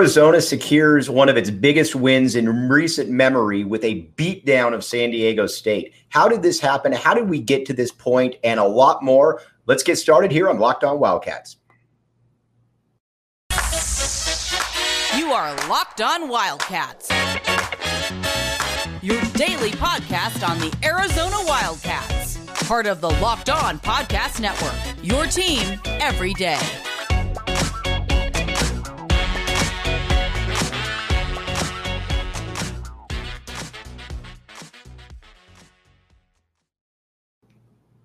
Arizona 0.00 0.40
secures 0.40 1.08
one 1.08 1.28
of 1.28 1.36
its 1.36 1.50
biggest 1.50 1.94
wins 1.94 2.34
in 2.34 2.68
recent 2.68 3.10
memory 3.10 3.62
with 3.62 3.84
a 3.84 4.08
beatdown 4.16 4.74
of 4.74 4.82
San 4.82 5.12
Diego 5.12 5.46
State. 5.46 5.94
How 6.08 6.26
did 6.26 6.42
this 6.42 6.58
happen? 6.58 6.90
How 6.90 7.14
did 7.14 7.28
we 7.28 7.38
get 7.38 7.64
to 7.66 7.72
this 7.72 7.92
point? 7.92 8.34
And 8.42 8.58
a 8.58 8.64
lot 8.64 9.04
more. 9.04 9.40
Let's 9.66 9.84
get 9.84 9.96
started 9.96 10.32
here 10.32 10.48
on 10.48 10.58
Locked 10.58 10.82
On 10.82 10.98
Wildcats. 10.98 11.58
You 15.16 15.30
are 15.30 15.54
Locked 15.68 16.00
On 16.00 16.28
Wildcats, 16.28 17.08
your 19.00 19.20
daily 19.34 19.70
podcast 19.70 20.46
on 20.46 20.58
the 20.58 20.76
Arizona 20.82 21.36
Wildcats, 21.46 22.38
part 22.66 22.88
of 22.88 23.00
the 23.00 23.10
Locked 23.10 23.48
On 23.48 23.78
Podcast 23.78 24.40
Network, 24.40 24.74
your 25.04 25.26
team 25.26 25.80
every 25.86 26.34
day. 26.34 26.58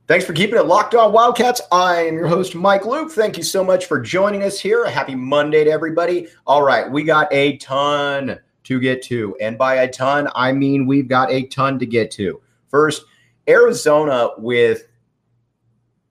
Thanks 0.09 0.25
for 0.25 0.33
keeping 0.33 0.57
it 0.57 0.65
locked 0.65 0.95
on 0.95 1.13
Wildcats. 1.13 1.61
I 1.71 2.07
am 2.07 2.15
your 2.15 2.25
host, 2.25 2.55
Mike 2.55 2.83
Luke. 2.83 3.11
Thank 3.11 3.37
you 3.37 3.43
so 3.43 3.63
much 3.63 3.85
for 3.85 4.01
joining 4.01 4.41
us 4.41 4.59
here. 4.59 4.85
A 4.85 4.89
happy 4.89 5.13
Monday 5.13 5.63
to 5.63 5.69
everybody. 5.69 6.29
All 6.47 6.63
right, 6.63 6.89
we 6.89 7.03
got 7.03 7.31
a 7.31 7.57
ton 7.57 8.39
to 8.63 8.79
get 8.79 9.03
to. 9.03 9.37
And 9.39 9.55
by 9.55 9.75
a 9.75 9.87
ton, 9.87 10.27
I 10.33 10.51
mean 10.51 10.87
we've 10.87 11.07
got 11.07 11.29
a 11.29 11.45
ton 11.45 11.77
to 11.77 11.85
get 11.85 12.09
to. 12.13 12.41
First, 12.69 13.05
Arizona 13.47 14.29
with 14.39 14.87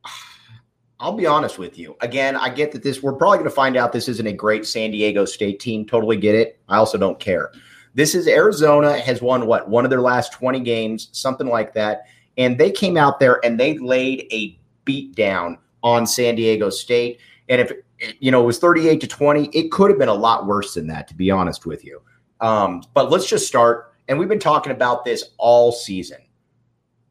I'll 1.00 1.14
be 1.14 1.26
honest 1.26 1.58
with 1.58 1.76
you. 1.76 1.96
Again, 2.00 2.36
I 2.36 2.50
get 2.50 2.70
that 2.70 2.84
this, 2.84 3.02
we're 3.02 3.14
probably 3.14 3.38
going 3.38 3.50
to 3.50 3.56
find 3.56 3.76
out 3.76 3.92
this 3.92 4.08
isn't 4.08 4.28
a 4.28 4.32
great 4.32 4.64
San 4.64 4.92
Diego 4.92 5.24
State 5.24 5.58
team. 5.58 5.84
Totally 5.84 6.18
get 6.18 6.36
it. 6.36 6.60
I 6.68 6.76
also 6.76 6.98
don't 6.98 7.18
care. 7.18 7.50
This 7.94 8.14
is 8.14 8.28
Arizona 8.28 8.96
has 8.96 9.20
won 9.20 9.48
what? 9.48 9.68
One 9.68 9.82
of 9.82 9.90
their 9.90 10.02
last 10.02 10.32
20 10.34 10.60
games, 10.60 11.08
something 11.10 11.48
like 11.48 11.74
that 11.74 12.04
and 12.38 12.56
they 12.56 12.70
came 12.70 12.96
out 12.96 13.20
there 13.20 13.44
and 13.44 13.60
they 13.60 13.76
laid 13.78 14.26
a 14.32 14.58
beat 14.84 15.14
down 15.14 15.58
on 15.82 16.06
San 16.06 16.36
Diego 16.36 16.70
State. 16.70 17.20
And 17.48 17.60
if 17.60 17.72
you 18.20 18.30
know 18.30 18.42
it 18.42 18.46
was 18.46 18.58
38 18.58 19.00
to 19.02 19.06
20, 19.06 19.46
it 19.52 19.70
could 19.70 19.90
have 19.90 19.98
been 19.98 20.08
a 20.08 20.14
lot 20.14 20.46
worse 20.46 20.74
than 20.74 20.86
that, 20.86 21.08
to 21.08 21.14
be 21.14 21.30
honest 21.30 21.66
with 21.66 21.84
you. 21.84 22.00
Um, 22.40 22.82
but 22.94 23.10
let's 23.10 23.28
just 23.28 23.46
start. 23.46 23.92
And 24.06 24.18
we've 24.18 24.28
been 24.28 24.38
talking 24.38 24.72
about 24.72 25.04
this 25.04 25.30
all 25.36 25.72
season 25.72 26.18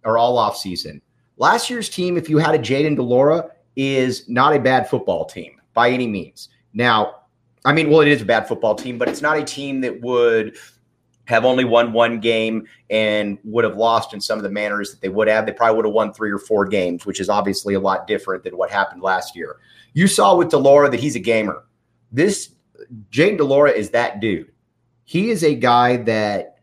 or 0.04 0.18
all 0.18 0.38
off 0.38 0.58
season. 0.58 1.02
Last 1.38 1.70
year's 1.70 1.90
team, 1.90 2.18
if 2.18 2.30
you 2.30 2.40
had 2.40 2.56
a 2.56 2.60
Jayden 2.60 2.96
de 2.96 3.04
Laura, 3.04 3.52
is 3.76 4.28
not 4.28 4.56
a 4.56 4.60
bad 4.60 4.90
football 4.90 5.26
team 5.26 5.62
by 5.74 5.92
any 5.92 6.08
means. 6.08 6.50
Now, 6.74 7.22
I 7.66 7.74
mean, 7.74 7.90
well, 7.90 8.02
it 8.02 8.08
is 8.08 8.22
a 8.22 8.26
bad 8.26 8.48
football 8.48 8.74
team, 8.74 8.98
but 8.98 9.10
it's 9.10 9.22
not 9.22 9.38
a 9.38 9.44
team 9.44 9.82
that 9.82 10.02
would 10.02 10.58
have 11.28 11.44
only 11.44 11.66
won 11.66 11.92
one 11.92 12.20
game 12.20 12.66
and 12.90 13.38
would 13.44 13.66
have 13.66 13.76
lost 13.76 14.14
in 14.14 14.22
some 14.22 14.40
of 14.40 14.44
the 14.44 14.50
manners 14.50 14.92
that 14.92 15.02
they 15.02 15.10
would 15.10 15.28
have. 15.28 15.46
They 15.46 15.52
probably 15.52 15.76
would 15.76 15.86
have 15.86 15.94
won 15.94 16.14
three 16.14 16.32
or 16.32 16.40
four 16.40 16.66
games, 16.66 17.06
which 17.06 17.20
is 17.20 17.30
obviously 17.30 17.74
a 17.74 17.80
lot 17.80 18.08
different 18.08 18.44
than 18.44 18.58
what 18.58 18.72
happened 18.72 19.02
last 19.02 19.36
year. 19.36 19.58
You 19.94 20.08
saw 20.08 20.36
with 20.36 20.50
de 20.50 20.58
Laura 20.58 20.90
that 20.90 21.00
he's 21.00 21.18
a 21.18 21.20
gamer. 21.20 21.66
This 22.12 22.54
Jayden 23.12 23.38
de 23.38 23.44
Laura 23.44 23.72
is 23.72 23.90
that 23.90 24.22
dude. 24.22 24.52
He 25.04 25.30
is 25.30 25.44
a 25.44 25.54
guy 25.54 25.98
that 25.98 26.60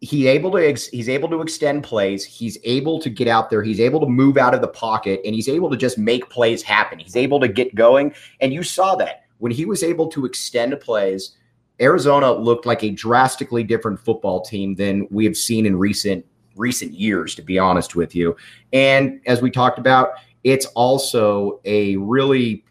he 0.00 0.28
able 0.28 0.52
to 0.52 0.58
ex, 0.58 0.86
he's 0.86 1.08
able 1.08 1.28
to 1.30 1.40
extend 1.40 1.82
plays. 1.82 2.24
He's 2.24 2.58
able 2.62 3.00
to 3.00 3.10
get 3.10 3.26
out 3.26 3.50
there. 3.50 3.62
He's 3.62 3.80
able 3.80 3.98
to 4.00 4.06
move 4.06 4.36
out 4.36 4.54
of 4.54 4.60
the 4.60 4.68
pocket, 4.68 5.20
and 5.24 5.34
he's 5.34 5.48
able 5.48 5.68
to 5.70 5.76
just 5.76 5.98
make 5.98 6.30
plays 6.30 6.62
happen. 6.62 7.00
He's 7.00 7.16
able 7.16 7.40
to 7.40 7.48
get 7.48 7.74
going, 7.74 8.14
and 8.40 8.52
you 8.52 8.62
saw 8.62 8.94
that 8.96 9.24
when 9.38 9.50
he 9.50 9.64
was 9.64 9.82
able 9.82 10.08
to 10.08 10.24
extend 10.26 10.78
plays 10.80 11.36
Arizona 11.80 12.32
looked 12.32 12.66
like 12.66 12.82
a 12.82 12.90
drastically 12.90 13.62
different 13.62 14.00
football 14.00 14.40
team 14.40 14.74
than 14.74 15.06
we 15.10 15.24
have 15.24 15.36
seen 15.36 15.66
in 15.66 15.76
recent 15.78 16.24
recent 16.56 16.94
years, 16.94 17.34
to 17.34 17.42
be 17.42 17.58
honest 17.58 17.94
with 17.94 18.14
you. 18.14 18.34
And 18.72 19.20
as 19.26 19.42
we 19.42 19.50
talked 19.50 19.78
about, 19.78 20.12
it's 20.42 20.66
also 20.66 21.60
a 21.64 21.96
really 21.96 22.64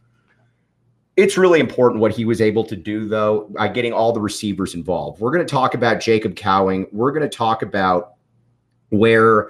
it's 1.18 1.38
really 1.38 1.62
important 1.62 2.02
what 2.02 2.12
he 2.12 2.26
was 2.26 2.42
able 2.42 2.66
to 2.66 2.76
do, 2.76 3.08
though, 3.08 3.48
by 3.52 3.70
getting 3.70 3.94
all 3.94 4.12
the 4.12 4.20
receivers 4.20 4.76
involved. 4.76 5.22
We're 5.22 5.32
going 5.32 5.46
to 5.46 5.50
talk 5.52 5.74
about 5.74 6.02
Jacob 6.02 6.36
Cowing. 6.36 6.88
We're 6.92 7.12
going 7.12 7.30
to 7.30 7.30
talk 7.30 7.62
about 7.62 8.16
where 8.90 9.50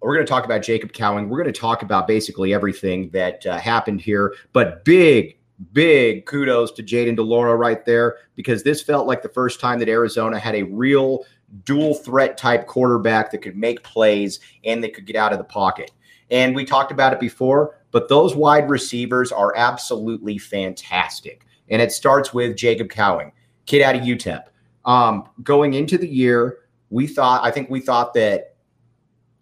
we're 0.00 0.14
going 0.14 0.24
to 0.24 0.30
talk 0.30 0.44
about 0.44 0.62
Jacob 0.62 0.92
Cowing. 0.92 1.28
We're 1.28 1.42
going 1.42 1.52
to 1.52 1.60
talk 1.60 1.82
about 1.82 2.06
basically 2.06 2.54
everything 2.54 3.10
that 3.10 3.44
uh, 3.44 3.58
happened 3.58 4.00
here. 4.00 4.34
But 4.52 4.84
big, 4.84 5.36
big 5.72 6.26
kudos 6.26 6.72
to 6.72 6.82
Jayden 6.82 7.16
de 7.16 7.22
Laura 7.22 7.56
right 7.56 7.84
there 7.84 8.16
because 8.34 8.62
this 8.62 8.82
felt 8.82 9.06
like 9.06 9.22
the 9.22 9.28
first 9.28 9.60
time 9.60 9.78
that 9.78 9.88
Arizona 9.88 10.38
had 10.38 10.54
a 10.54 10.62
real 10.64 11.24
dual 11.64 11.94
threat 11.94 12.36
type 12.36 12.66
quarterback 12.66 13.30
that 13.30 13.38
could 13.42 13.56
make 13.56 13.82
plays 13.82 14.40
and 14.64 14.82
that 14.82 14.94
could 14.94 15.06
get 15.06 15.16
out 15.16 15.32
of 15.32 15.38
the 15.38 15.44
pocket. 15.44 15.90
And 16.30 16.54
we 16.54 16.64
talked 16.64 16.92
about 16.92 17.12
it 17.12 17.20
before, 17.20 17.78
but 17.90 18.08
those 18.08 18.36
wide 18.36 18.70
receivers 18.70 19.32
are 19.32 19.54
absolutely 19.56 20.38
fantastic. 20.38 21.44
And 21.68 21.82
it 21.82 21.92
starts 21.92 22.32
with 22.32 22.56
Jacob 22.56 22.88
Cowing, 22.88 23.32
kid 23.66 23.82
out 23.82 23.96
of 23.96 24.02
UTEP. 24.02 24.44
Um, 24.84 25.28
going 25.42 25.74
into 25.74 25.98
the 25.98 26.08
year, 26.08 26.58
we 26.90 27.06
thought, 27.06 27.44
I 27.44 27.50
think 27.50 27.68
we 27.68 27.80
thought 27.80 28.14
that, 28.14 28.56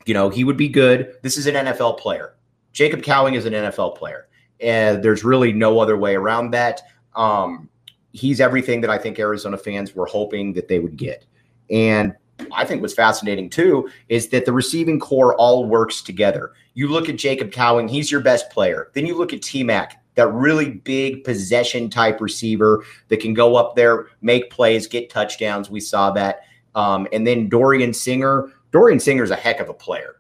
you 0.07 0.15
know, 0.15 0.31
he 0.31 0.45
would 0.45 0.57
be 0.57 0.69
good. 0.69 1.15
This 1.23 1.37
is 1.37 1.47
an 1.47 1.55
NFL 1.55 1.99
player. 1.99 2.35
Jacob 2.73 3.03
Cowing 3.03 3.35
is 3.35 3.45
an 3.45 3.53
NFL 3.53 3.97
player 3.97 4.28
and 4.61 5.03
there's 5.03 5.25
really 5.25 5.53
no 5.53 5.79
other 5.79 5.97
way 5.97 6.15
around 6.15 6.51
that. 6.53 6.83
Um, 7.15 7.69
he's 8.13 8.41
everything 8.41 8.81
that 8.81 8.91
I 8.91 8.99
think 8.99 9.19
Arizona 9.19 9.57
fans 9.57 9.95
were 9.95 10.07
hoping 10.07 10.53
that 10.55 10.69
they 10.69 10.79
would 10.79 10.97
get. 10.97 11.25
And 11.71 12.15
I 12.53 12.65
think 12.65 12.81
what's 12.81 12.95
fascinating 12.95 13.51
too 13.51 13.89
is 14.09 14.29
that 14.29 14.45
the 14.45 14.53
receiving 14.53 15.01
corps 15.01 15.35
all 15.37 15.65
works 15.65 16.03
together. 16.03 16.53
You 16.75 16.89
look 16.89 17.09
at 17.09 17.17
Jacob 17.17 17.51
Cowing, 17.51 17.89
he's 17.89 18.11
your 18.11 18.21
best 18.21 18.51
player. 18.51 18.91
Then 18.95 19.07
you 19.07 19.17
look 19.17 19.33
at 19.33 19.43
T 19.43 19.65
Mac, 19.65 20.03
that 20.15 20.33
really 20.33 20.71
big 20.71 21.25
possession 21.25 21.91
type 21.91 22.21
receiver 22.21 22.85
that 23.09 23.21
can 23.21 23.35
go 23.35 23.57
up 23.57 23.77
there, 23.77 24.07
make 24.21 24.51
plays, 24.51 24.87
get 24.87 25.11
touchdowns. 25.11 25.71
We 25.71 25.81
saw 25.81 26.11
that. 26.13 26.41
Um, 26.75 27.07
and 27.13 27.27
then 27.27 27.49
Dorian 27.49 27.93
Singer. 27.93 28.53
Dorian 28.71 29.01
Singer 29.01 29.23
is 29.23 29.31
a 29.31 29.37
heck 29.37 29.61
of 29.61 29.69
a 29.69 29.75
player. 29.75 30.17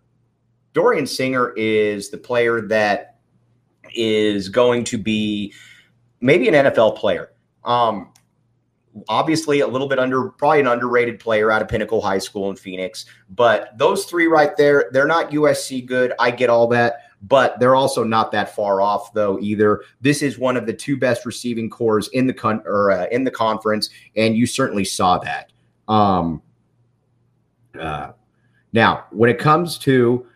Dorian 0.73 1.07
Singer 1.07 1.53
is 1.57 2.11
the 2.11 2.19
player 2.19 2.61
that 2.63 3.08
is 3.95 4.49
going 4.49 4.85
to 4.85 4.99
be 4.99 5.53
maybe 6.21 6.49
an 6.49 6.55
NFL 6.55 6.97
player. 6.97 7.31
Um, 7.65 8.13
obviously, 9.09 9.61
a 9.61 9.67
little 9.67 9.89
bit 9.89 9.99
under, 9.99 10.31
probably 10.31 10.61
an 10.61 10.67
underrated 10.67 11.21
player 11.21 11.51
out 11.51 11.63
of 11.63 11.69
Pinnacle 11.69 12.01
High 12.01 12.19
School 12.19 12.51
in 12.51 12.57
Phoenix. 12.57 13.07
But 13.31 13.77
those 13.79 14.05
three 14.05 14.27
right 14.27 14.57
there, 14.57 14.91
they're 14.93 15.07
not 15.07 15.31
USC 15.31 15.87
good. 15.87 16.13
I 16.19 16.31
get 16.31 16.51
all 16.51 16.67
that 16.69 17.03
but 17.23 17.59
they're 17.59 17.75
also 17.75 18.05
not 18.05 18.33
that 18.33 18.55
far 18.55 18.81
off 18.81 19.13
though 19.13 19.39
either. 19.41 19.83
This 20.01 20.23
is 20.23 20.39
one 20.39 20.57
of 20.57 20.67
the 20.67 20.73
two 20.73 20.97
best 20.97 21.27
receiving 21.27 21.69
corps 21.69 22.09
in 22.13 22.27
the 22.27 22.33
con- 22.33 22.63
or 22.65 22.91
uh, 22.91 23.07
in 23.11 23.25
the 23.25 23.31
conference, 23.31 23.91
and 24.17 24.37
you 24.37 24.47
certainly 24.47 24.85
saw 24.85 25.19
that. 25.19 25.53
Um, 25.89 26.43
uh, 27.79 28.13
now, 28.73 29.05
when 29.11 29.31
it 29.31 29.39
comes 29.39 29.79
to 29.79 30.27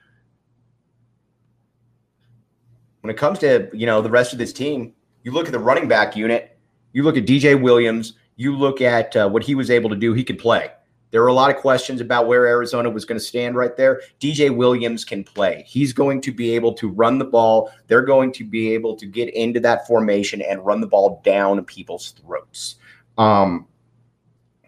when 3.03 3.11
it 3.11 3.19
comes 3.19 3.39
to 3.41 3.69
you 3.73 3.87
know 3.87 4.01
the 4.01 4.11
rest 4.11 4.33
of 4.33 4.39
this 4.39 4.53
team, 4.53 4.95
you 5.23 5.33
look 5.33 5.47
at 5.47 5.53
the 5.53 5.59
running 5.59 5.87
back 5.87 6.17
unit, 6.17 6.57
you 6.93 7.03
look 7.03 7.17
at 7.17 7.27
DJ 7.27 7.61
Williams, 7.61 8.15
you 8.37 8.57
look 8.57 8.81
at 8.81 9.15
uh, 9.15 9.29
what 9.29 9.43
he 9.43 9.55
was 9.55 9.71
able 9.71 9.91
to 9.91 9.97
do. 9.97 10.15
He 10.15 10.25
could 10.25 10.39
play. 10.39 10.71
There 11.11 11.21
were 11.21 11.29
a 11.29 11.35
lot 11.35 11.55
of 11.55 11.59
questions 11.59 12.01
about 12.01 12.27
where 12.27 12.47
Arizona 12.47 12.89
was 12.89 13.05
going 13.05 13.19
to 13.19 13.25
stand 13.25 13.55
right 13.55 13.77
there. 13.77 14.01
DJ 14.19 14.55
Williams 14.55 15.05
can 15.05 15.25
play. 15.25 15.63
He's 15.67 15.93
going 15.93 16.23
to 16.23 16.33
be 16.33 16.55
able 16.55 16.73
to 16.75 16.89
run 16.89 17.19
the 17.19 17.27
ball. 17.27 17.71
They're 17.87 18.05
going 18.05 18.33
to 18.33 18.45
be 18.45 18.73
able 18.73 18.97
to 18.97 19.05
get 19.05 19.29
into 19.35 19.61
that 19.61 19.87
formation 19.87 20.41
and 20.41 20.65
run 20.65 20.81
the 20.81 20.87
ball 20.87 21.21
down 21.23 21.63
people's 21.67 22.13
throats. 22.13 22.77
Um, 23.19 23.67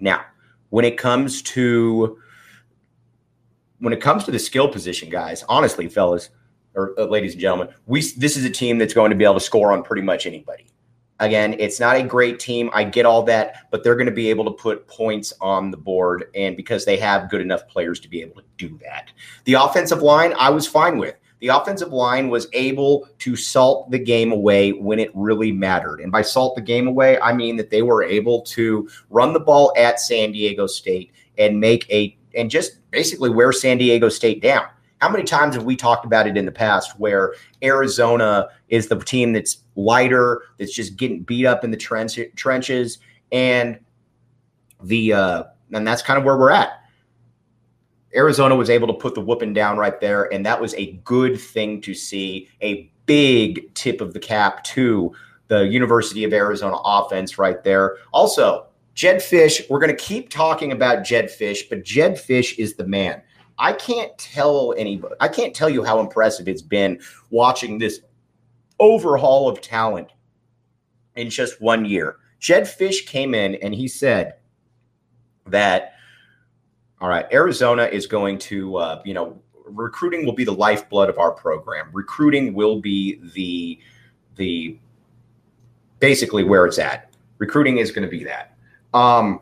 now, 0.01 0.23
when 0.69 0.85
it 0.85 0.99
comes 0.99 1.41
to 1.43 2.19
when 3.79 3.93
it 3.93 4.01
comes 4.01 4.25
to 4.25 4.31
the 4.31 4.39
skill 4.39 4.69
position, 4.69 5.09
guys, 5.09 5.45
honestly, 5.49 5.89
fellas, 5.89 6.31
or 6.75 6.95
uh, 6.99 7.05
ladies 7.05 7.33
and 7.33 7.41
gentlemen, 7.41 7.75
we 7.87 8.01
this 8.17 8.37
is 8.37 8.45
a 8.45 8.51
team 8.51 8.79
that's 8.79 8.95
going 8.95 9.11
to 9.11 9.17
be 9.17 9.25
able 9.25 9.35
to 9.35 9.41
score 9.41 9.73
on 9.73 9.83
pretty 9.83 10.03
much 10.03 10.27
anybody. 10.27 10.67
Again, 11.21 11.55
it's 11.61 11.79
not 11.79 11.97
a 11.97 12.03
great 12.03 12.41
team. 12.41 12.71
I 12.75 12.83
get 12.83 13.07
all 13.07 13.23
that, 13.25 13.71
but 13.71 13.85
they're 13.85 13.95
going 13.95 14.07
to 14.07 14.13
be 14.13 14.31
able 14.31 14.45
to 14.47 14.51
put 14.51 14.89
points 14.89 15.33
on 15.41 15.71
the 15.71 15.77
board, 15.77 16.25
and 16.35 16.57
because 16.57 16.85
they 16.85 16.97
have 16.97 17.31
good 17.31 17.41
enough 17.41 17.69
players 17.69 18.01
to 18.01 18.09
be 18.09 18.21
able 18.21 18.37
to 18.37 18.45
do 18.57 18.79
that. 18.83 19.11
The 19.45 19.55
offensive 19.55 20.03
line, 20.03 20.35
I 20.37 20.51
was 20.51 20.67
fine 20.67 20.99
with. 20.99 21.15
The 21.45 21.49
offensive 21.49 21.93
line 21.93 22.31
was 22.31 22.49
able 22.53 23.07
to 23.19 23.37
salt 23.37 23.91
the 23.91 23.99
game 23.99 24.33
away 24.33 24.73
when 24.73 24.99
it 24.99 25.11
really 25.15 25.53
mattered. 25.53 26.01
And 26.01 26.11
by 26.11 26.23
salt 26.23 26.57
the 26.57 26.63
game 26.63 26.89
away, 26.89 27.21
I 27.21 27.33
mean 27.35 27.57
that 27.57 27.71
they 27.71 27.83
were 27.83 28.03
able 28.03 28.41
to 28.43 28.89
run 29.11 29.35
the 29.35 29.41
ball 29.41 29.73
at 29.77 30.01
San 30.01 30.33
Diego 30.33 30.67
State 30.67 31.13
and 31.37 31.61
make 31.61 31.89
a 31.91 32.17
and 32.35 32.51
just 32.51 32.79
basically 32.91 33.31
wear 33.31 33.53
San 33.53 33.79
Diego 33.79 34.09
State 34.09 34.41
down. 34.41 34.67
How 35.05 35.11
many 35.11 35.25
times 35.25 35.55
have 35.55 35.65
we 35.65 35.77
talked 35.77 36.07
about 36.07 36.27
it 36.27 36.39
in 36.39 36.47
the 36.47 36.51
past 36.51 36.99
where 36.99 37.35
Arizona 37.63 38.49
is 38.71 38.89
the 38.89 38.99
team 38.99 39.35
that's 39.35 39.59
lighter, 39.77 40.41
that's 40.59 40.73
just 40.73 40.97
getting 40.97 41.21
beat 41.25 41.45
up 41.45 41.63
in 41.63 41.71
the 41.71 41.77
trench, 41.77 42.19
trenches, 42.37 43.01
and 43.31 43.79
the 44.83 45.13
uh, 45.13 45.45
and 45.75 45.87
that's 45.87 46.01
kind 46.01 46.19
of 46.19 46.25
where 46.25 46.39
we're 46.39 46.53
at. 46.53 46.83
Arizona 48.17 48.57
was 48.57 48.71
able 48.71 48.87
to 48.87 48.95
put 48.95 49.15
the 49.15 49.21
whooping 49.21 49.53
down 49.53 49.77
right 49.77 50.01
there, 50.01 50.33
and 50.33 50.47
that 50.47 50.59
was 50.59 50.73
a 50.77 50.93
good 51.05 51.39
thing 51.39 51.83
to 51.83 51.93
see. 51.93 52.49
A 52.63 52.91
big 53.05 53.75
tip 53.75 54.01
of 54.01 54.15
the 54.15 54.21
cap 54.21 54.65
to 54.65 55.15
the 55.49 55.67
University 55.69 56.25
of 56.25 56.33
Arizona 56.33 56.77
offense 56.83 57.37
right 57.37 57.63
there. 57.63 57.99
Also, 58.15 58.69
Jedd 58.95 59.19
Fisch, 59.19 59.69
we're 59.69 59.81
going 59.81 59.95
to 59.95 60.03
keep 60.03 60.31
talking 60.31 60.73
about 60.73 61.05
Jedd 61.05 61.27
Fisch, 61.27 61.69
but 61.69 61.85
Jedd 61.85 62.15
Fisch 62.15 62.59
is 62.59 62.77
the 62.77 62.87
man. 62.87 63.21
I 63.59 63.73
can't 63.73 64.17
tell 64.19 64.75
anybody, 64.77 65.15
I 65.21 65.29
can't 65.29 65.55
tell 65.55 65.71
you 65.71 65.85
how 65.85 66.01
impressive 66.01 66.49
it's 66.49 66.63
been 66.63 67.01
watching 67.31 67.79
this 67.79 68.01
overhaul 68.81 69.49
of 69.49 69.61
talent 69.61 70.09
in 71.15 71.31
just 71.31 71.61
one 71.61 71.85
year. 71.85 72.17
Jedd 72.41 72.65
Fisch 72.65 73.07
came 73.07 73.35
in 73.35 73.55
and 73.57 73.75
he 73.75 73.89
said 73.89 74.35
that, 75.47 75.95
all 77.01 77.09
right, 77.09 77.27
Arizona 77.33 77.85
is 77.85 78.07
going 78.07 78.39
to, 78.39 78.77
uh, 78.77 79.03
you 79.05 79.15
know, 79.15 79.41
recruiting 79.65 80.27
will 80.27 80.35
be 80.35 80.45
the 80.45 80.53
lifeblood 80.53 81.09
of 81.09 81.19
our 81.19 81.31
program. 81.31 81.89
Recruiting 81.93 82.55
will 82.55 82.81
be 82.81 83.21
the, 83.35 83.79
the, 84.37 84.79
basically 86.01 86.45
where 86.45 86.67
it's 86.67 86.79
at. 86.79 87.15
Recruiting 87.39 87.79
is 87.79 87.91
going 87.91 88.05
to 88.05 88.11
be 88.11 88.25
that. 88.25 88.57
Um, 88.93 89.41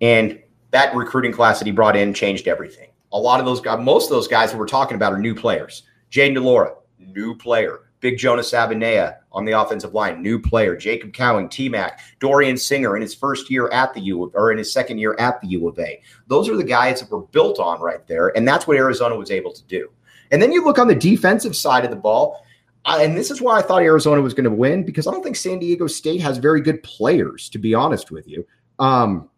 and 0.00 0.40
that 0.70 0.94
recruiting 0.94 1.32
class 1.32 1.58
that 1.58 1.66
he 1.66 1.72
brought 1.72 1.96
in 1.96 2.14
changed 2.14 2.48
everything. 2.48 2.90
A 3.12 3.18
lot 3.18 3.40
of 3.40 3.46
those 3.46 3.60
guys, 3.60 3.82
most 3.84 4.04
of 4.04 4.10
those 4.10 4.28
guys 4.28 4.50
that 4.50 4.58
we're 4.58 4.66
talking 4.66 4.96
about 4.96 5.12
are 5.12 5.18
new 5.18 5.34
players. 5.34 5.84
Jayden 6.10 6.34
de 6.34 6.40
Laura, 6.40 6.74
new 6.98 7.36
player. 7.36 7.80
Big 8.00 8.18
Jonas 8.18 8.52
Savaiinaea 8.52 9.16
on 9.32 9.44
the 9.44 9.52
offensive 9.52 9.94
line, 9.94 10.22
new 10.22 10.38
player. 10.38 10.76
Jacob 10.76 11.12
Cowing, 11.12 11.48
T 11.48 11.68
Mac, 11.68 12.00
Dorian 12.20 12.56
Singer 12.56 12.94
in 12.94 13.02
his 13.02 13.14
first 13.14 13.50
year 13.50 13.68
at 13.70 13.94
the 13.94 14.00
U 14.00 14.24
of, 14.24 14.34
or 14.34 14.52
in 14.52 14.58
his 14.58 14.72
second 14.72 14.98
year 14.98 15.16
at 15.18 15.40
the 15.40 15.48
U 15.48 15.66
of 15.68 15.78
A. 15.78 16.00
Those 16.26 16.48
are 16.48 16.56
the 16.56 16.64
guys 16.64 17.00
that 17.00 17.10
were 17.10 17.22
built 17.22 17.58
on 17.58 17.80
right 17.80 18.06
there, 18.06 18.36
and 18.36 18.46
that's 18.46 18.66
what 18.66 18.76
Arizona 18.76 19.16
was 19.16 19.30
able 19.30 19.52
to 19.52 19.62
do. 19.64 19.90
And 20.30 20.42
then 20.42 20.52
you 20.52 20.64
look 20.64 20.78
on 20.78 20.88
the 20.88 20.94
defensive 20.94 21.56
side 21.56 21.84
of 21.84 21.90
the 21.90 21.96
ball, 21.96 22.44
and 22.84 23.16
this 23.16 23.30
is 23.30 23.40
why 23.40 23.58
I 23.58 23.62
thought 23.62 23.82
Arizona 23.82 24.20
was 24.20 24.34
going 24.34 24.44
to 24.44 24.50
win 24.50 24.84
because 24.84 25.06
I 25.06 25.10
don't 25.10 25.22
think 25.22 25.36
San 25.36 25.58
Diego 25.58 25.86
State 25.86 26.20
has 26.20 26.38
very 26.38 26.60
good 26.60 26.82
players, 26.82 27.48
to 27.50 27.58
be 27.58 27.74
honest 27.74 28.10
with 28.10 28.28
you. 28.28 28.46
Um, 28.78 29.30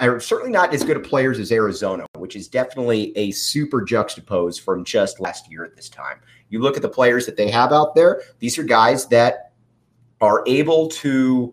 are 0.00 0.20
certainly 0.20 0.52
not 0.52 0.74
as 0.74 0.84
good 0.84 0.96
of 0.96 1.04
players 1.04 1.38
as 1.38 1.52
Arizona, 1.52 2.06
which 2.16 2.36
is 2.36 2.48
definitely 2.48 3.16
a 3.16 3.30
super 3.30 3.82
juxtapose 3.82 4.60
from 4.60 4.84
just 4.84 5.20
last 5.20 5.50
year 5.50 5.64
at 5.64 5.76
this 5.76 5.88
time. 5.88 6.18
You 6.48 6.60
look 6.60 6.76
at 6.76 6.82
the 6.82 6.88
players 6.88 7.26
that 7.26 7.36
they 7.36 7.50
have 7.50 7.72
out 7.72 7.94
there, 7.94 8.22
these 8.38 8.58
are 8.58 8.64
guys 8.64 9.06
that 9.08 9.52
are 10.20 10.42
able 10.46 10.88
to 10.88 11.52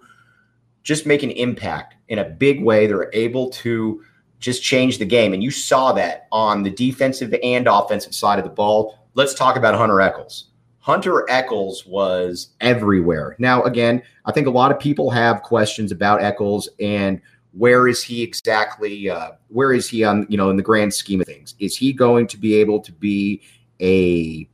just 0.83 1.05
make 1.05 1.23
an 1.23 1.31
impact 1.31 1.95
in 2.07 2.19
a 2.19 2.25
big 2.25 2.63
way. 2.63 2.87
They're 2.87 3.11
able 3.13 3.49
to 3.51 4.03
just 4.39 4.63
change 4.63 4.97
the 4.97 5.05
game. 5.05 5.33
And 5.33 5.43
you 5.43 5.51
saw 5.51 5.91
that 5.93 6.27
on 6.31 6.63
the 6.63 6.71
defensive 6.71 7.33
and 7.43 7.67
offensive 7.67 8.15
side 8.15 8.39
of 8.39 8.45
the 8.45 8.51
ball. 8.51 8.97
Let's 9.13 9.35
talk 9.35 9.55
about 9.55 9.75
Hunter 9.75 10.01
Echols. 10.01 10.47
Hunter 10.79 11.29
Echols 11.29 11.85
was 11.85 12.49
everywhere. 12.59 13.35
Now, 13.37 13.61
again, 13.63 14.01
I 14.25 14.31
think 14.31 14.47
a 14.47 14.51
lot 14.51 14.71
of 14.71 14.79
people 14.79 15.11
have 15.11 15.43
questions 15.43 15.91
about 15.91 16.23
Echols 16.23 16.67
and 16.79 17.21
where 17.53 17.87
is 17.87 18.01
he 18.01 18.21
exactly 18.21 19.09
uh, 19.09 19.31
where 19.49 19.73
is 19.73 19.89
he 19.89 20.03
on 20.03 20.25
you 20.29 20.37
know 20.37 20.49
in 20.49 20.55
the 20.55 20.63
grand 20.63 20.93
scheme 20.93 21.21
of 21.21 21.27
things 21.27 21.55
is 21.59 21.75
he 21.75 21.91
going 21.91 22.27
to 22.27 22.37
be 22.37 22.55
able 22.55 22.79
to 22.79 22.91
be 22.93 23.41
a 23.81 24.47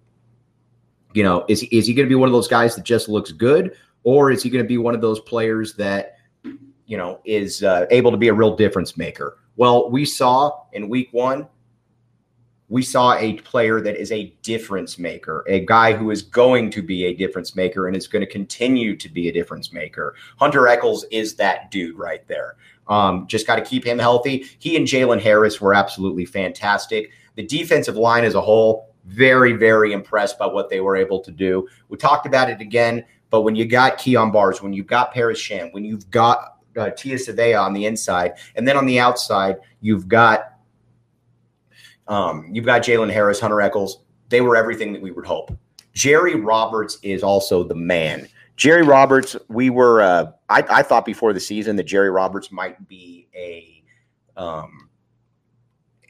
you 1.13 1.23
know 1.23 1.45
is, 1.47 1.63
is 1.71 1.85
he 1.85 1.94
going 1.94 2.05
to 2.05 2.09
be 2.09 2.15
one 2.15 2.27
of 2.27 2.33
those 2.33 2.47
guys 2.47 2.75
that 2.75 2.83
just 2.83 3.07
looks 3.07 3.31
good 3.31 3.75
or 4.03 4.31
is 4.31 4.41
he 4.41 4.49
going 4.49 4.63
to 4.63 4.67
be 4.67 4.77
one 4.77 4.95
of 4.95 5.01
those 5.01 5.19
players 5.21 5.73
that 5.73 6.17
you 6.85 6.97
know 6.97 7.19
is 7.25 7.63
uh, 7.63 7.85
able 7.91 8.11
to 8.11 8.17
be 8.17 8.29
a 8.29 8.33
real 8.33 8.55
difference 8.55 8.97
maker 8.97 9.38
well 9.57 9.89
we 9.91 10.03
saw 10.05 10.63
in 10.73 10.89
week 10.89 11.09
one 11.11 11.47
we 12.69 12.81
saw 12.81 13.15
a 13.15 13.33
player 13.35 13.79
that 13.79 13.95
is 13.95 14.11
a 14.11 14.33
difference 14.41 15.00
maker, 15.00 15.45
a 15.47 15.65
guy 15.65 15.93
who 15.93 16.11
is 16.11 16.21
going 16.21 16.69
to 16.71 16.81
be 16.81 17.05
a 17.05 17.13
difference 17.13 17.55
maker 17.55 17.88
and 17.88 17.95
is 17.95 18.07
going 18.07 18.25
to 18.25 18.31
continue 18.31 18.95
to 18.97 19.07
be 19.07 19.29
a 19.29 19.31
difference 19.31 19.71
maker. 19.71 20.15
Hunter 20.38 20.67
Echols 20.67 21.05
is 21.05 21.35
that 21.35 21.71
dude 21.71 21.97
right 21.97 22.27
there. 22.27 22.57
Um, 22.89 23.28
just 23.28 23.48
got 23.48 23.56
to 23.57 23.62
keep 23.62 23.86
him 23.86 24.00
healthy. 24.00 24.45
He 24.60 24.75
and 24.75 24.88
Jalen 24.88 25.22
Harris 25.22 25.60
were 25.60 25.74
absolutely 25.74 26.25
fantastic. 26.25 27.12
The 27.36 27.45
defensive 27.45 27.95
line 27.95 28.24
as 28.24 28.36
a 28.36 28.42
whole, 28.42 28.94
very, 29.06 29.54
very 29.54 29.94
impressed 29.94 30.38
by 30.39 30.48
what 30.48 30.69
they 30.69 30.81
were 30.81 30.95
able 30.95 31.19
to 31.22 31.31
do. 31.31 31.68
We 31.89 31.98
talked 31.98 32.25
about 32.25 32.50
it 32.50 32.62
again, 32.62 33.06
but 33.30 33.42
when 33.42 33.56
you 33.56 33.66
got 33.66 33.98
Kyon 33.98 34.31
Barrs, 34.31 34.62
when 34.62 34.74
you've 34.74 34.88
got 34.88 35.13
Paris 35.13 35.39
Shand, 35.39 35.69
when 35.74 35.86
you've 35.86 36.10
got 36.10 36.57
uh, 36.78 36.92
Tia 36.92 37.16
Savea 37.16 37.62
on 37.62 37.74
the 37.74 37.86
inside, 37.86 38.34
and 38.56 38.68
then 38.68 38.78
on 38.78 38.86
the 38.86 39.00
outside, 39.00 39.57
you've 39.81 40.07
got 40.07 40.54
um, 42.07 42.50
you've 42.51 42.66
got 42.66 42.84
Jalen 42.84 43.12
Harris, 43.12 43.39
Hunter 43.39 43.60
Echols. 43.62 44.00
They 44.30 44.42
were 44.42 44.56
everything 44.56 44.94
that 44.94 45.01
we 45.01 45.12
would 45.12 45.25
hope. 45.25 45.51
Jerry 45.94 46.36
Roberts 46.36 47.00
is 47.01 47.24
also 47.24 47.63
the 47.63 47.75
man. 47.75 48.28
Jerry 48.57 48.81
Roberts, 48.81 49.38
we 49.48 49.69
were. 49.69 50.01
Uh, 50.01 50.31
I, 50.50 50.63
I, 50.69 50.83
thought 50.83 51.06
before 51.06 51.31
the 51.31 51.39
season 51.39 51.75
that 51.75 51.83
Jerry 51.83 52.09
Roberts 52.09 52.51
might 52.51 52.88
be 52.88 53.27
a 53.36 53.83
um, 54.36 54.89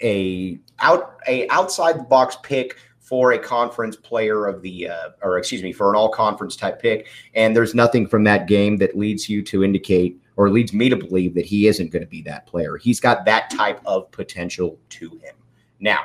a 0.02 0.58
out 0.80 1.18
a 1.28 1.48
outside 1.50 2.00
the 2.00 2.04
box 2.04 2.38
pick 2.44 2.78
for 3.00 3.34
a 3.34 3.40
conference 3.40 3.98
player 3.98 4.48
of 4.48 4.62
the 4.62 4.90
uh, 4.90 5.10
or 5.22 5.38
excuse 5.38 5.62
me 5.62 5.74
for 5.74 5.90
an 5.90 5.98
all 5.98 6.10
conference 6.10 6.56
type 6.56 6.82
pick. 6.82 7.08
And 7.36 7.54
there's 7.54 7.76
nothing 7.76 8.08
from 8.08 8.24
that 8.24 8.48
game 8.48 8.78
that 8.78 8.98
leads 8.98 9.28
you 9.28 9.42
to 9.44 9.64
indicate 9.64 10.20
or 10.38 10.50
leads 10.50 10.72
me 10.72 10.88
to 10.88 10.96
believe 10.96 11.34
that 11.36 11.46
he 11.46 11.68
isn't 11.68 11.92
going 11.92 12.04
to 12.04 12.10
be 12.10 12.22
that 12.22 12.46
player. 12.46 12.78
He's 12.78 13.02
got 13.02 13.26
that 13.26 13.50
type 13.50 13.82
of 13.86 14.10
potential 14.12 14.80
to 14.90 15.10
him. 15.10 15.36
Now, 15.82 16.00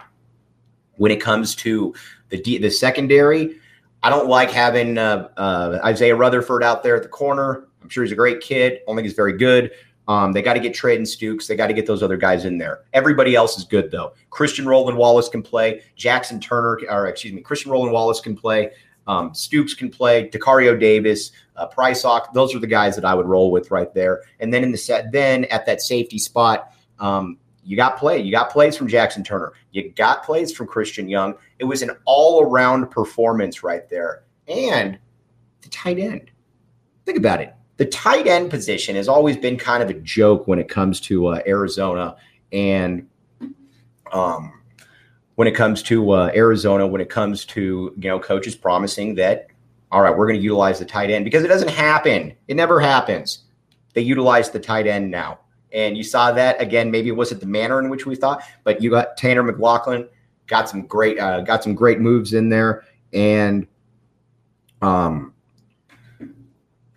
when 0.97 1.13
it 1.13 1.21
comes 1.21 1.55
to 1.57 1.95
the 2.31 2.59
the 2.59 2.71
secondary 2.71 3.61
I 4.03 4.11
don't 4.11 4.29
like 4.29 4.51
having 4.51 4.99
uh, 4.99 5.29
uh, 5.37 5.81
Isaiah 5.85 6.17
Rutherford 6.17 6.65
out 6.65 6.83
there 6.83 6.97
at 6.97 7.03
the 7.03 7.09
corner. 7.09 7.69
I'm 7.83 7.89
sure 7.89 8.03
he's 8.03 8.13
a 8.13 8.17
great 8.17 8.41
kid. 8.41 8.75
I 8.75 8.81
don't 8.87 8.97
think 8.97 9.07
he's 9.07 9.15
very 9.15 9.37
good. 9.37 9.71
Um, 10.09 10.33
they 10.33 10.43
got 10.43 10.55
to 10.55 10.61
get 10.61 10.75
Treydan 10.75 11.03
Stukes. 11.03 11.47
They 11.47 11.55
got 11.55 11.69
to 11.69 11.73
get 11.73 11.87
those 11.87 12.03
other 12.03 12.17
guys 12.17 12.45
in 12.45 12.59
there. 12.59 12.81
Everybody 12.93 13.37
else 13.37 13.57
is 13.57 13.65
good 13.65 13.91
though. 13.91 14.15
Christian 14.31 14.67
Roland 14.67 14.99
Wallace 14.99 15.29
can 15.29 15.43
play. 15.43 15.83
Jackson 15.95 16.41
Turner, 16.41 16.81
or 16.89 17.07
excuse 17.07 17.33
me, 17.33 17.41
Christian 17.41 17.71
Roland 17.71 17.93
Wallace 17.93 18.21
can 18.21 18.37
play. 18.37 18.73
Um, 19.07 19.31
Stukes 19.31 19.77
can 19.77 19.91
play. 19.91 20.29
Dekario 20.29 20.79
Davis, 20.79 21.31
uh, 21.57 21.69
Prysock. 21.69 22.33
Those 22.33 22.55
are 22.55 22.59
the 22.59 22.67
guys 22.67 22.97
that 22.97 23.05
I 23.05 23.15
would 23.15 23.27
roll 23.27 23.51
with 23.51 23.71
right 23.71 23.93
there. 23.95 24.23
And 24.41 24.53
then 24.53 24.65
in 24.65 24.73
the 24.73 24.79
set, 24.79 25.13
then 25.13 25.45
at 25.47 25.67
that 25.67 25.81
safety 25.81 26.19
spot, 26.19 26.73
um, 26.99 27.39
you 27.65 27.77
got 27.77 27.97
play. 27.97 28.19
You 28.21 28.33
got 28.33 28.51
plays 28.51 28.77
from 28.77 28.89
Jackson 28.89 29.23
Turner. 29.23 29.53
You 29.71 29.91
got 29.91 30.25
plays 30.25 30.53
from 30.53 30.67
Christian 30.67 31.09
Young. 31.09 31.35
It 31.59 31.65
was 31.65 31.83
an 31.83 31.91
all 32.05 32.43
around 32.43 32.91
performance 32.91 33.63
right 33.63 33.89
there. 33.89 34.25
And 34.49 34.99
the 35.63 35.69
tight 35.69 35.99
end. 35.99 36.31
Think 37.05 37.19
about 37.19 37.41
it. 37.41 37.55
The 37.77 37.87
tight 37.87 38.27
end 38.27 38.51
position 38.51 38.97
has 38.97 39.09
always 39.09 39.37
been 39.37 39.57
kind 39.57 39.83
of 39.83 39.91
a 39.91 39.95
joke 39.95 40.47
when 40.47 40.59
it 40.59 40.69
comes 40.69 41.01
to 41.03 41.29
uh, 41.29 41.43
Arizona 41.47 42.17
and 42.53 43.09
um, 44.13 44.61
when 45.37 45.49
it 45.49 45.53
comes 45.53 45.83
to 45.85 46.11
uh, 46.11 46.31
Arizona, 46.35 46.87
when 46.87 47.01
it 47.01 47.09
comes 47.09 47.45
to 47.47 47.95
you 47.97 48.09
know 48.09 48.21
coaches 48.21 48.55
promising 48.55 49.15
that 49.17 49.49
all 49.93 50.01
right, 50.01 50.17
we're 50.17 50.27
going 50.27 50.39
to 50.39 50.43
utilize 50.43 50.79
the 50.79 50.87
tight 50.87 51.11
end 51.11 51.25
because 51.25 51.45
it 51.45 51.49
doesn't 51.49 51.71
happen. 51.71 52.33
It 52.49 52.57
never 52.57 52.81
happens. 52.81 53.45
They 53.93 54.01
utilize 54.01 54.51
the 54.51 54.59
tight 54.59 54.87
end 54.87 55.11
now. 55.11 55.41
And 55.73 55.97
you 55.97 56.05
saw 56.05 56.33
that 56.33 56.61
again. 56.61 56.91
Maybe 56.91 57.09
it 57.09 57.17
wasn't 57.17 57.41
the 57.41 57.47
manner 57.47 57.79
in 57.79 57.89
which 57.89 58.07
we 58.07 58.15
thought, 58.15 58.43
but 58.65 58.83
you 58.83 58.91
got 58.91 59.17
Tanner 59.17 59.43
McLachlan 59.43 60.09
got 60.47 60.69
some 60.69 60.87
great, 60.87 61.19
uh, 61.19 61.41
got 61.41 61.63
some 61.63 61.75
great 61.75 61.99
moves 61.99 62.35
in 62.35 62.49
there, 62.49 62.85
and 63.13 63.67
um, 64.83 65.33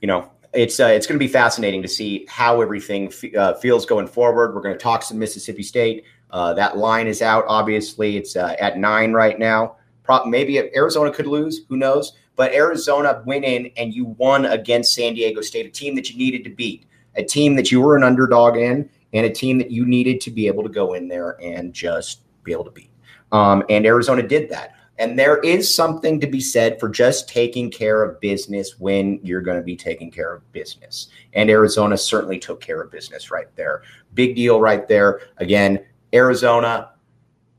you 0.01 0.07
know, 0.07 0.29
it's 0.53 0.79
uh, 0.79 0.87
it's 0.87 1.07
going 1.07 1.17
to 1.17 1.23
be 1.25 1.31
fascinating 1.31 1.81
to 1.81 1.87
see 1.87 2.25
how 2.27 2.61
everything 2.61 3.07
f- 3.07 3.35
uh, 3.35 3.53
feels 3.55 3.85
going 3.85 4.07
forward. 4.07 4.53
We're 4.53 4.61
going 4.61 4.75
to 4.75 4.81
talk 4.81 5.03
some 5.03 5.19
Mississippi 5.19 5.63
State. 5.63 6.03
Uh, 6.31 6.53
that 6.53 6.77
line 6.77 7.07
is 7.07 7.21
out. 7.21 7.45
Obviously, 7.47 8.17
it's 8.17 8.35
uh, 8.35 8.55
at 8.59 8.77
nine 8.77 9.13
right 9.13 9.39
now. 9.39 9.77
Pro- 10.03 10.25
maybe 10.25 10.59
Arizona 10.75 11.11
could 11.11 11.27
lose. 11.27 11.61
Who 11.69 11.77
knows? 11.77 12.13
But 12.35 12.53
Arizona 12.53 13.23
went 13.25 13.45
in 13.45 13.71
and 13.77 13.93
you 13.93 14.05
won 14.17 14.45
against 14.45 14.93
San 14.93 15.13
Diego 15.13 15.39
State, 15.41 15.65
a 15.65 15.69
team 15.69 15.95
that 15.95 16.09
you 16.09 16.17
needed 16.17 16.43
to 16.43 16.49
beat 16.49 16.85
a 17.15 17.23
team 17.23 17.55
that 17.55 17.71
you 17.71 17.81
were 17.81 17.95
an 17.95 18.03
underdog 18.03 18.57
in 18.57 18.89
and 19.13 19.25
a 19.25 19.29
team 19.29 19.57
that 19.57 19.71
you 19.71 19.85
needed 19.85 20.19
to 20.21 20.31
be 20.31 20.47
able 20.47 20.63
to 20.63 20.69
go 20.69 20.93
in 20.93 21.07
there 21.07 21.37
and 21.41 21.73
just 21.73 22.21
be 22.43 22.51
able 22.51 22.65
to 22.65 22.71
beat. 22.71 22.91
Um, 23.31 23.63
and 23.69 23.85
Arizona 23.85 24.21
did 24.23 24.49
that. 24.49 24.73
And 24.97 25.19
there 25.19 25.39
is 25.39 25.73
something 25.73 26.21
to 26.21 26.27
be 26.27 26.39
said 26.39 26.79
for 26.79 26.87
just 26.87 27.27
taking 27.27 27.69
care 27.69 28.03
of 28.03 28.21
business 28.21 28.79
when 28.79 29.19
you're 29.23 29.41
going 29.41 29.57
to 29.57 29.63
be 29.63 29.75
taking 29.75 30.09
care 30.09 30.33
of 30.33 30.49
business. 30.53 31.07
And 31.33 31.49
Arizona 31.49 31.97
certainly 31.97 32.39
took 32.39 32.61
care 32.61 32.81
of 32.81 32.91
business 32.91 33.29
right 33.29 33.53
there. 33.55 33.81
Big 34.13 34.35
deal 34.35 34.61
right 34.61 34.87
there. 34.87 35.21
Again, 35.37 35.83
Arizona 36.13 36.91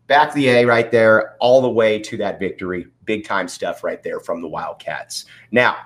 back 0.06 0.32
the 0.32 0.48
A 0.48 0.64
right 0.64 0.90
there, 0.90 1.36
all 1.40 1.60
the 1.60 1.68
way 1.68 1.98
to 1.98 2.16
that 2.16 2.38
victory. 2.38 2.86
Big 3.04 3.26
time 3.26 3.48
stuff 3.48 3.84
right 3.84 4.02
there 4.02 4.20
from 4.20 4.40
the 4.40 4.48
Wildcats. 4.48 5.26
Now, 5.50 5.76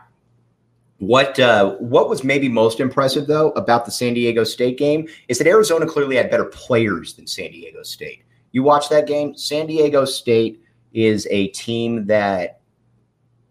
What 1.01 1.41
uh, 1.41 1.77
what 1.77 2.11
was 2.11 2.23
maybe 2.23 2.49
most 2.51 2.79
impressive 2.79 3.27
though 3.27 3.53
about 3.53 3.87
the 3.87 3.91
San 3.91 4.13
Diego 4.13 4.45
State 4.45 4.77
game 4.77 5.09
is 5.29 5.39
that 5.39 5.47
Arizona 5.47 5.87
clearly 5.87 6.17
had 6.17 6.31
better 6.31 6.45
players 6.45 7.15
than 7.15 7.27
San 7.27 7.51
Diego 7.53 7.83
State. 7.83 8.23
You 8.53 8.63
watch 8.63 8.91
that 8.91 9.07
game, 9.07 9.35
San 9.35 9.67
Diego 9.67 10.05
State 10.05 10.63
is 10.93 11.27
a 11.31 11.49
team 11.49 12.07
that 12.07 12.61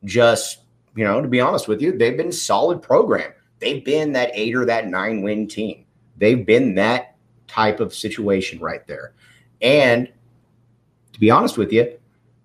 just, 0.03 0.59
you 0.95 1.03
know, 1.03 1.21
to 1.21 1.27
be 1.27 1.41
honest 1.41 1.67
with 1.67 1.81
you, 1.81 1.97
they've 1.97 2.15
been 2.15 2.31
solid 2.31 2.83
program. 2.83 3.31
They've 3.57 3.83
been 3.83 4.11
that 4.13 4.29
eight 4.33 4.55
or 4.55 4.65
that 4.65 4.87
nine 4.87 5.23
win 5.23 5.47
team. 5.47 5.85
They've 6.17 6.45
been 6.45 6.75
that 6.75 7.15
type 7.47 7.79
of 7.79 7.95
situation 7.95 8.59
right 8.59 8.85
there. 8.85 9.13
And 9.61 10.07
to 11.13 11.19
be 11.19 11.31
honest 11.31 11.57
with 11.57 11.73
you, 11.73 11.98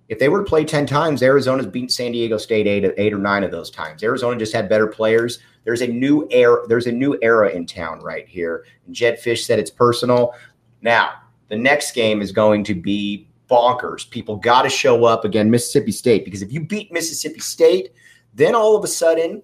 if 0.09 0.19
they 0.19 0.29
were 0.29 0.39
to 0.39 0.49
play 0.49 0.65
10 0.65 0.87
times, 0.87 1.23
Arizona's 1.23 1.67
beat 1.67 1.91
San 1.91 2.13
Diego 2.13 2.37
State 2.37 2.67
eight, 2.67 2.93
eight 2.99 3.13
or 3.13 3.19
nine 3.19 3.43
of 3.43 3.51
those 3.51 3.71
times. 3.71 4.03
Arizona 4.03 4.39
just 4.39 4.53
had 4.53 4.69
better 4.69 4.87
players. 4.87 5.39
There's 5.65 5.81
a 5.81 5.87
new 5.87 6.29
era, 6.31 6.67
there's 6.69 6.87
a 6.87 6.93
new 6.93 7.19
era 7.23 7.51
in 7.51 7.67
town 7.67 8.01
right 8.01 8.29
here. 8.29 8.65
And 8.87 8.95
Jedd 8.95 9.19
Fisch 9.19 9.45
said 9.45 9.59
it's 9.59 9.71
personal. 9.71 10.35
Now, 10.83 11.15
the 11.49 11.57
next 11.57 11.93
game 11.93 12.21
is 12.21 12.33
going 12.33 12.65
to 12.65 12.75
be 12.75 13.29
bonkers. 13.51 14.09
People 14.09 14.37
got 14.37 14.63
to 14.63 14.69
show 14.69 15.05
up 15.05 15.25
again, 15.25 15.51
Mississippi 15.51 15.93
State, 15.93 16.25
because 16.25 16.43
if 16.43 16.53
you 16.53 16.61
beat 16.61 16.93
Mississippi 16.93 17.41
State, 17.41 17.91
then 18.35 18.55
all 18.55 18.77
of 18.77 18.85
a 18.85 18.89
sudden 18.89 19.43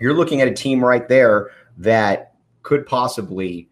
you're 0.00 0.14
looking 0.14 0.40
at 0.40 0.48
a 0.48 0.54
team 0.54 0.84
right 0.84 1.08
there 1.08 1.50
that 1.78 2.34
could 2.62 2.86
possibly 2.86 3.68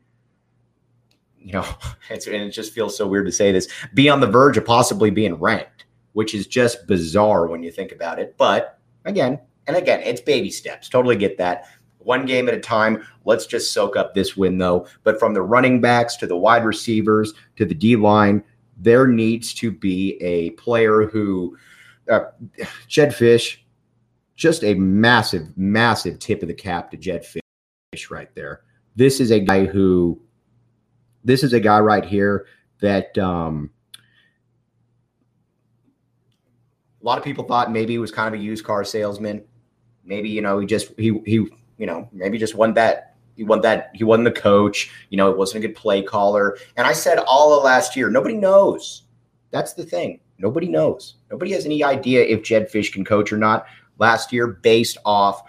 you 1.38 1.52
know, 1.52 1.66
and 2.11 2.21
it 2.26 2.50
just 2.50 2.73
feels 2.73 2.97
so 2.97 3.06
weird 3.06 3.26
to 3.26 3.32
say 3.32 3.50
this, 3.50 3.68
be 3.94 4.09
on 4.09 4.21
the 4.21 4.26
verge 4.26 4.56
of 4.56 4.64
possibly 4.64 5.11
being 5.11 5.35
ranked 5.35 5.82
which 6.12 6.35
is 6.35 6.47
just 6.47 6.87
bizarre 6.87 7.47
when 7.47 7.62
you 7.62 7.71
think 7.71 7.92
about 7.92 8.19
it. 8.19 8.35
But 8.37 8.78
again, 9.04 9.40
and 9.66 9.76
again, 9.76 10.00
it's 10.00 10.21
baby 10.21 10.50
steps. 10.50 10.88
Totally 10.88 11.16
get 11.16 11.38
that. 11.38 11.66
One 11.99 12.26
game 12.26 12.49
at 12.49 12.54
a 12.54 12.61
time. 12.61 13.07
Let's 13.25 13.47
just 13.47 13.73
soak 13.73 13.97
up 13.97 14.12
this 14.12 14.37
win, 14.37 14.59
though. 14.59 14.87
But 15.04 15.21
from 15.21 15.35
the 15.35 15.42
running 15.42 15.81
backs 15.81 16.16
to 16.16 16.26
the 16.26 16.37
wide 16.37 16.64
receivers 16.64 17.33
to 17.57 17.64
the 17.64 17.75
D 17.75 17.95
line, 17.95 18.42
there 18.76 19.07
needs 19.07 19.54
to 19.54 19.71
be 19.71 20.21
a 20.21 20.50
player 20.50 21.07
who, 21.07 21.57
uh, 22.11 22.25
Jedd 22.88 23.11
Fisch, 23.11 23.59
just 24.35 24.64
a 24.64 24.75
massive, 24.75 25.57
massive 25.57 26.19
tip 26.19 26.42
of 26.42 26.49
the 26.49 26.54
cap 26.54 26.90
to 26.90 26.97
Jedd 26.97 27.23
Fisch 27.23 28.11
right 28.11 28.35
there. 28.35 28.62
This 28.97 29.21
is 29.21 29.31
a 29.31 29.38
guy 29.38 29.66
who, 29.66 30.21
this 31.23 31.45
is 31.45 31.52
a 31.52 31.61
guy 31.61 31.78
right 31.78 32.04
here 32.04 32.47
that, 32.81 33.16
um, 33.19 33.71
a 37.02 37.06
lot 37.06 37.18
of 37.18 37.25
people 37.25 37.44
thought 37.44 37.73
maybe 37.73 37.94
he 37.94 37.99
was 37.99 38.12
kind 38.12 38.32
of 38.32 38.40
a 38.40 38.42
used 38.42 38.64
car 38.64 38.85
salesman. 38.85 39.44
Maybe 40.04 40.28
you 40.28 40.40
know 40.40 40.59
he 40.59 40.66
just 40.66 40.92
he 40.99 41.21
he 41.26 41.35
you 41.78 41.87
know 41.87 42.09
maybe 42.12 42.38
just 42.38 42.54
won 42.54 42.75
that 42.75 43.16
he 43.37 43.44
won 43.44 43.61
that 43.62 43.90
he 43.94 44.04
wasn't 44.04 44.25
the 44.25 44.40
coach. 44.40 44.90
You 45.11 45.16
know 45.16 45.30
it 45.30 45.37
wasn't 45.37 45.64
a 45.64 45.68
good 45.68 45.76
play 45.76 46.02
caller. 46.02 46.56
And 46.76 46.87
I 46.87 46.92
said 46.92 47.18
all 47.18 47.56
of 47.56 47.64
last 47.64 47.97
year 47.97 48.11
nobody 48.11 48.37
knows. 48.37 49.04
That's 49.50 49.75
the 49.75 49.85
thing. 49.85 50.21
Nobody 50.38 50.68
knows. 50.68 51.16
Nobody 51.30 51.52
has 51.52 51.66
any 51.66 51.85
idea 51.85 52.23
if 52.23 52.42
Jedd 52.42 52.71
Fisch 52.71 52.92
can 52.92 53.04
coach 53.04 53.32
or 53.32 53.37
not 53.37 53.66
last 53.99 54.32
year 54.32 54.47
based 54.47 54.99
off 55.04 55.42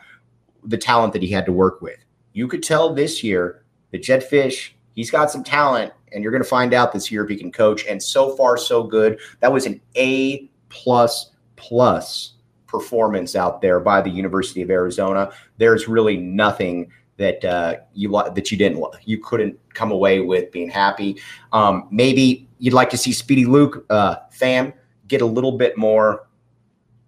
the 0.66 0.78
talent 0.78 1.14
that 1.14 1.24
he 1.24 1.30
had 1.30 1.46
to 1.46 1.52
work 1.52 1.82
with. 1.82 1.98
You 2.34 2.48
could 2.48 2.64
tell 2.64 2.94
this 2.94 3.24
year 3.24 3.64
that 3.92 4.04
Jedd 4.04 4.24
Fisch, 4.30 4.72
he's 4.96 5.10
got 5.10 5.32
some 5.32 5.44
talent 5.44 5.94
and 6.12 6.22
you're 6.22 6.32
going 6.32 6.44
to 6.44 6.50
find 6.50 6.74
out 6.74 6.94
this 6.94 7.12
year 7.12 7.24
if 7.24 7.30
he 7.30 7.38
can 7.38 7.52
coach 7.52 7.86
and 7.86 8.02
so 8.02 8.36
far 8.36 8.58
so 8.58 8.84
good 8.84 9.20
that 9.40 9.52
was 9.52 9.66
an 9.66 9.82
a 9.96 10.50
plus 10.70 11.32
plus 11.64 12.34
performance 12.68 13.36
out 13.36 13.62
there 13.62 13.80
by 13.80 14.02
the 14.02 14.10
University 14.10 14.62
of 14.62 14.70
Arizona. 14.70 15.32
There's 15.58 15.88
really 15.88 16.18
nothing 16.18 16.92
that 17.18 17.46
uh, 17.46 17.76
you 17.94 18.12
that 18.12 18.52
you 18.52 18.58
didn't 18.58 18.84
you 19.06 19.18
couldn't 19.20 19.58
come 19.74 19.92
away 19.92 20.20
with 20.20 20.52
being 20.52 20.70
happy. 20.70 21.22
Um, 21.54 21.88
maybe 21.92 22.48
you'd 22.60 22.74
like 22.74 22.90
to 22.90 22.98
see 22.98 23.14
Speedy 23.14 23.46
Luke 23.46 23.86
uh, 23.90 24.16
fam 24.32 24.74
get 25.08 25.22
a 25.22 25.26
little 25.26 25.54
bit 25.54 25.78
more 25.78 26.28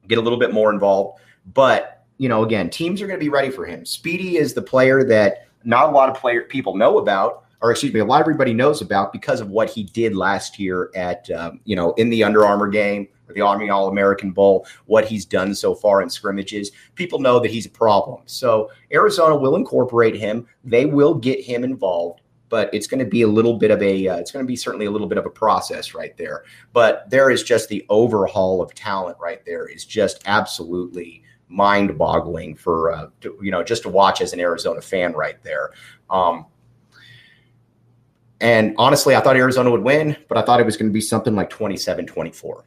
get 0.07 0.17
a 0.17 0.21
little 0.21 0.39
bit 0.39 0.53
more 0.53 0.71
involved, 0.71 1.19
but 1.53 2.03
you 2.17 2.29
know 2.29 2.43
again 2.43 2.69
teams 2.69 3.01
are 3.01 3.07
going 3.07 3.19
to 3.19 3.23
be 3.23 3.29
ready 3.29 3.49
for 3.49 3.65
him. 3.65 3.85
Speedy 3.85 4.37
is 4.37 4.53
the 4.53 4.61
player 4.61 5.03
that 5.03 5.47
not 5.63 5.89
a 5.89 5.91
lot 5.91 6.09
of 6.09 6.15
player 6.15 6.43
people 6.43 6.75
know 6.75 6.99
about. 6.99 7.41
Or 7.61 7.71
excuse 7.71 7.93
me, 7.93 7.99
a 7.99 8.05
lot 8.05 8.21
of 8.21 8.25
everybody 8.25 8.53
knows 8.53 8.81
about 8.81 9.11
because 9.11 9.41
of 9.41 9.49
what 9.49 9.71
he 9.71 9.83
did 9.83 10.15
last 10.15 10.59
year 10.59 10.91
at 10.93 11.27
um, 11.31 11.59
you 11.65 11.75
know 11.75 11.93
in 11.93 12.09
the 12.09 12.23
Under 12.23 12.45
Armour 12.45 12.67
game, 12.67 13.07
or 13.27 13.33
the 13.33 13.41
Army 13.41 13.69
All 13.69 13.87
American 13.87 14.31
Bowl, 14.31 14.65
what 14.85 15.05
he's 15.05 15.25
done 15.25 15.53
so 15.55 15.75
far 15.75 16.01
in 16.01 16.09
scrimmages, 16.09 16.71
people 16.95 17.19
know 17.19 17.39
that 17.39 17.51
he's 17.51 17.65
a 17.65 17.69
problem. 17.69 18.21
So 18.25 18.69
Arizona 18.91 19.35
will 19.35 19.55
incorporate 19.55 20.15
him. 20.15 20.47
They 20.63 20.85
will 20.85 21.13
get 21.13 21.43
him 21.43 21.63
involved, 21.63 22.21
but 22.49 22.73
it's 22.73 22.87
going 22.87 23.03
to 23.03 23.09
be 23.09 23.23
a 23.23 23.27
little 23.27 23.57
bit 23.57 23.71
of 23.71 23.81
a, 23.81 24.07
uh, 24.07 24.17
it's 24.17 24.31
going 24.31 24.45
to 24.45 24.47
be 24.47 24.55
certainly 24.55 24.85
a 24.85 24.91
little 24.91 25.07
bit 25.07 25.17
of 25.17 25.25
a 25.25 25.29
process 25.29 25.93
right 25.93 26.15
there. 26.17 26.43
But 26.73 27.09
there 27.09 27.29
is 27.29 27.43
just 27.43 27.69
the 27.69 27.85
overhaul 27.89 28.61
of 28.61 28.73
talent 28.73 29.17
right 29.19 29.43
there 29.45 29.67
is 29.67 29.85
just 29.85 30.23
absolutely 30.25 31.23
mind 31.47 31.97
boggling 31.97 32.55
for, 32.55 32.91
uh, 32.91 33.07
to, 33.21 33.37
you 33.41 33.51
know, 33.51 33.63
just 33.63 33.83
to 33.83 33.89
watch 33.89 34.21
as 34.21 34.33
an 34.33 34.39
Arizona 34.39 34.81
fan 34.81 35.13
right 35.13 35.41
there. 35.43 35.71
Um, 36.09 36.47
and 38.41 38.75
honestly, 38.77 39.15
I 39.15 39.21
thought 39.21 39.37
Arizona 39.37 39.71
would 39.71 39.81
win, 39.81 40.17
but 40.27 40.37
I 40.37 40.41
thought 40.41 40.59
it 40.59 40.65
was 40.65 40.77
going 40.77 40.89
to 40.89 40.93
be 40.93 41.01
something 41.01 41.35
like 41.35 41.49
27 41.49 42.05
24. 42.05 42.65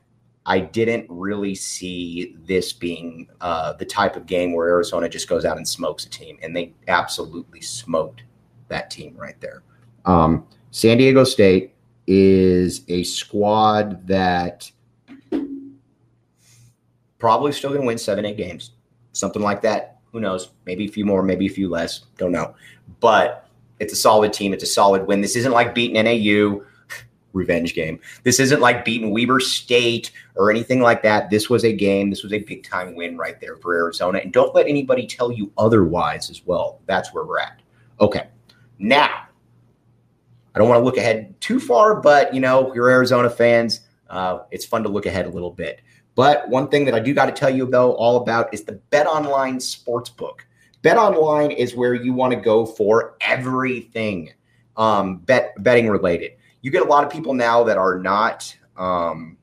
I 0.48 0.60
didn't 0.60 1.04
really 1.10 1.54
see 1.54 2.34
this 2.46 2.72
being 2.72 3.28
uh, 3.42 3.74
the 3.74 3.84
type 3.84 4.16
of 4.16 4.24
game 4.24 4.54
where 4.54 4.68
Arizona 4.68 5.06
just 5.06 5.28
goes 5.28 5.44
out 5.44 5.58
and 5.58 5.68
smokes 5.68 6.06
a 6.06 6.08
team, 6.08 6.38
and 6.42 6.56
they 6.56 6.72
absolutely 6.88 7.60
smoked 7.60 8.22
that 8.68 8.90
team 8.90 9.14
right 9.14 9.38
there. 9.42 9.62
Um, 10.06 10.46
San 10.70 10.96
Diego 10.96 11.24
State 11.24 11.74
is 12.06 12.80
a 12.88 13.02
squad 13.02 14.06
that 14.06 14.72
probably 17.18 17.52
still 17.52 17.68
going 17.68 17.82
to 17.82 17.86
win 17.86 17.98
seven, 17.98 18.24
eight 18.24 18.38
games, 18.38 18.70
something 19.12 19.42
like 19.42 19.60
that. 19.60 19.98
Who 20.12 20.20
knows? 20.20 20.52
Maybe 20.64 20.86
a 20.86 20.90
few 20.90 21.04
more, 21.04 21.22
maybe 21.22 21.44
a 21.44 21.50
few 21.50 21.68
less. 21.68 22.06
Don't 22.16 22.32
know. 22.32 22.54
But 23.00 23.46
it's 23.80 23.92
a 23.92 23.96
solid 23.96 24.32
team. 24.32 24.54
It's 24.54 24.64
a 24.64 24.66
solid 24.66 25.06
win. 25.06 25.20
This 25.20 25.36
isn't 25.36 25.52
like 25.52 25.74
beating 25.74 26.02
NAU 26.02 26.62
revenge 27.32 27.74
game. 27.74 28.00
This 28.24 28.40
isn't 28.40 28.60
like 28.60 28.84
beating 28.84 29.12
Weber 29.12 29.40
State 29.40 30.10
or 30.36 30.50
anything 30.50 30.80
like 30.80 31.02
that. 31.02 31.30
This 31.30 31.50
was 31.50 31.64
a 31.64 31.72
game. 31.72 32.10
This 32.10 32.22
was 32.22 32.32
a 32.32 32.38
big 32.38 32.64
time 32.64 32.94
win 32.94 33.16
right 33.16 33.40
there 33.40 33.56
for 33.56 33.74
Arizona. 33.74 34.18
And 34.18 34.32
don't 34.32 34.54
let 34.54 34.66
anybody 34.66 35.06
tell 35.06 35.30
you 35.30 35.52
otherwise 35.58 36.30
as 36.30 36.44
well. 36.46 36.80
That's 36.86 37.12
where 37.12 37.24
we're 37.24 37.40
at. 37.40 37.60
Okay. 38.00 38.28
Now, 38.78 39.26
I 40.54 40.58
don't 40.58 40.68
want 40.68 40.80
to 40.80 40.84
look 40.84 40.96
ahead 40.96 41.38
too 41.40 41.60
far, 41.60 42.00
but 42.00 42.32
you 42.34 42.40
know, 42.40 42.72
you're 42.74 42.88
Arizona 42.88 43.30
fans. 43.30 43.80
Uh, 44.08 44.40
it's 44.50 44.64
fun 44.64 44.82
to 44.82 44.88
look 44.88 45.06
ahead 45.06 45.26
a 45.26 45.30
little 45.30 45.50
bit. 45.50 45.80
But 46.14 46.48
one 46.48 46.68
thing 46.68 46.84
that 46.86 46.94
I 46.94 47.00
do 47.00 47.14
got 47.14 47.26
to 47.26 47.32
tell 47.32 47.50
you 47.50 47.66
though 47.66 47.92
all 47.92 48.16
about 48.16 48.52
is 48.52 48.64
the 48.64 48.72
Bet 48.90 49.06
Online 49.06 49.58
Sportsbook. 49.58 50.40
Bet 50.82 50.96
Online 50.96 51.50
is 51.50 51.76
where 51.76 51.94
you 51.94 52.12
want 52.12 52.32
to 52.32 52.40
go 52.40 52.64
for 52.64 53.16
everything 53.20 54.32
um, 54.76 55.18
bet 55.18 55.60
betting 55.62 55.88
related 55.88 56.32
you 56.62 56.70
get 56.70 56.82
a 56.82 56.88
lot 56.88 57.04
of 57.04 57.10
people 57.10 57.34
now 57.34 57.64
that 57.64 57.76
are 57.76 57.98
not 57.98 58.54
um, 58.76 59.36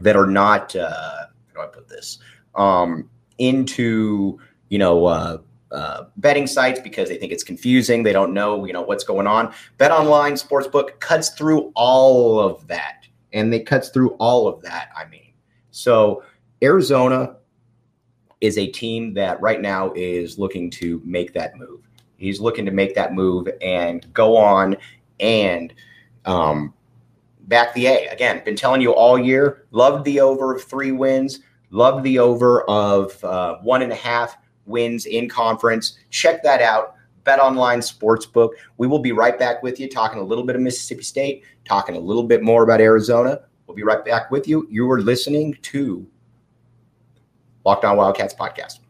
that 0.00 0.16
are 0.16 0.26
not 0.26 0.74
uh, 0.76 1.26
how 1.54 1.54
do 1.54 1.60
I 1.60 1.66
put 1.66 1.88
this 1.88 2.18
um, 2.54 3.08
into 3.38 4.38
you 4.68 4.78
know 4.78 5.06
uh, 5.06 5.38
uh, 5.70 6.04
betting 6.16 6.46
sites 6.46 6.80
because 6.80 7.08
they 7.08 7.16
think 7.16 7.32
it's 7.32 7.44
confusing. 7.44 8.02
They 8.02 8.12
don't 8.12 8.32
know 8.32 8.64
you 8.64 8.72
know 8.72 8.82
what's 8.82 9.04
going 9.04 9.26
on. 9.26 9.52
Bet 9.78 9.90
online 9.90 10.34
sportsbook 10.34 11.00
cuts 11.00 11.30
through 11.30 11.72
all 11.74 12.40
of 12.40 12.66
that, 12.68 13.06
and 13.32 13.52
they 13.52 13.60
cuts 13.60 13.88
through 13.88 14.10
all 14.14 14.46
of 14.48 14.62
that. 14.62 14.90
I 14.96 15.06
mean, 15.06 15.32
so 15.70 16.22
Arizona 16.62 17.36
is 18.40 18.58
a 18.58 18.66
team 18.66 19.14
that 19.14 19.40
right 19.40 19.60
now 19.60 19.92
is 19.94 20.38
looking 20.38 20.70
to 20.70 21.00
make 21.04 21.32
that 21.32 21.56
move. 21.56 21.80
He's 22.16 22.40
looking 22.40 22.64
to 22.66 22.70
make 22.70 22.94
that 22.94 23.14
move 23.14 23.48
and 23.60 24.12
go 24.12 24.36
on 24.36 24.76
and 25.20 25.72
um, 26.24 26.74
back 27.42 27.74
the 27.74 27.86
A. 27.86 28.06
Again, 28.06 28.42
been 28.44 28.56
telling 28.56 28.80
you 28.80 28.92
all 28.92 29.18
year, 29.18 29.66
loved 29.70 30.04
the 30.04 30.20
over 30.20 30.54
of 30.54 30.62
three 30.64 30.92
wins, 30.92 31.40
loved 31.70 32.04
the 32.04 32.18
over 32.18 32.62
of 32.62 33.22
uh, 33.24 33.56
one 33.58 33.82
and 33.82 33.92
a 33.92 33.96
half 33.96 34.36
wins 34.66 35.06
in 35.06 35.28
conference. 35.28 35.98
Check 36.10 36.42
that 36.42 36.62
out. 36.62 36.94
Bet 37.24 37.40
Online 37.40 37.80
Sportsbook. 37.80 38.50
We 38.76 38.86
will 38.86 38.98
be 38.98 39.12
right 39.12 39.38
back 39.38 39.62
with 39.62 39.80
you 39.80 39.88
talking 39.88 40.18
a 40.18 40.22
little 40.22 40.44
bit 40.44 40.56
of 40.56 40.62
Mississippi 40.62 41.02
State, 41.02 41.44
talking 41.64 41.96
a 41.96 41.98
little 41.98 42.24
bit 42.24 42.42
more 42.42 42.62
about 42.62 42.80
Arizona. 42.80 43.40
We'll 43.66 43.74
be 43.74 43.82
right 43.82 44.04
back 44.04 44.30
with 44.30 44.46
you. 44.46 44.68
You 44.70 44.90
are 44.90 45.00
listening 45.00 45.56
to 45.62 46.06
Locked 47.64 47.86
On 47.86 47.96
Wildcats 47.96 48.34
podcast. 48.34 48.80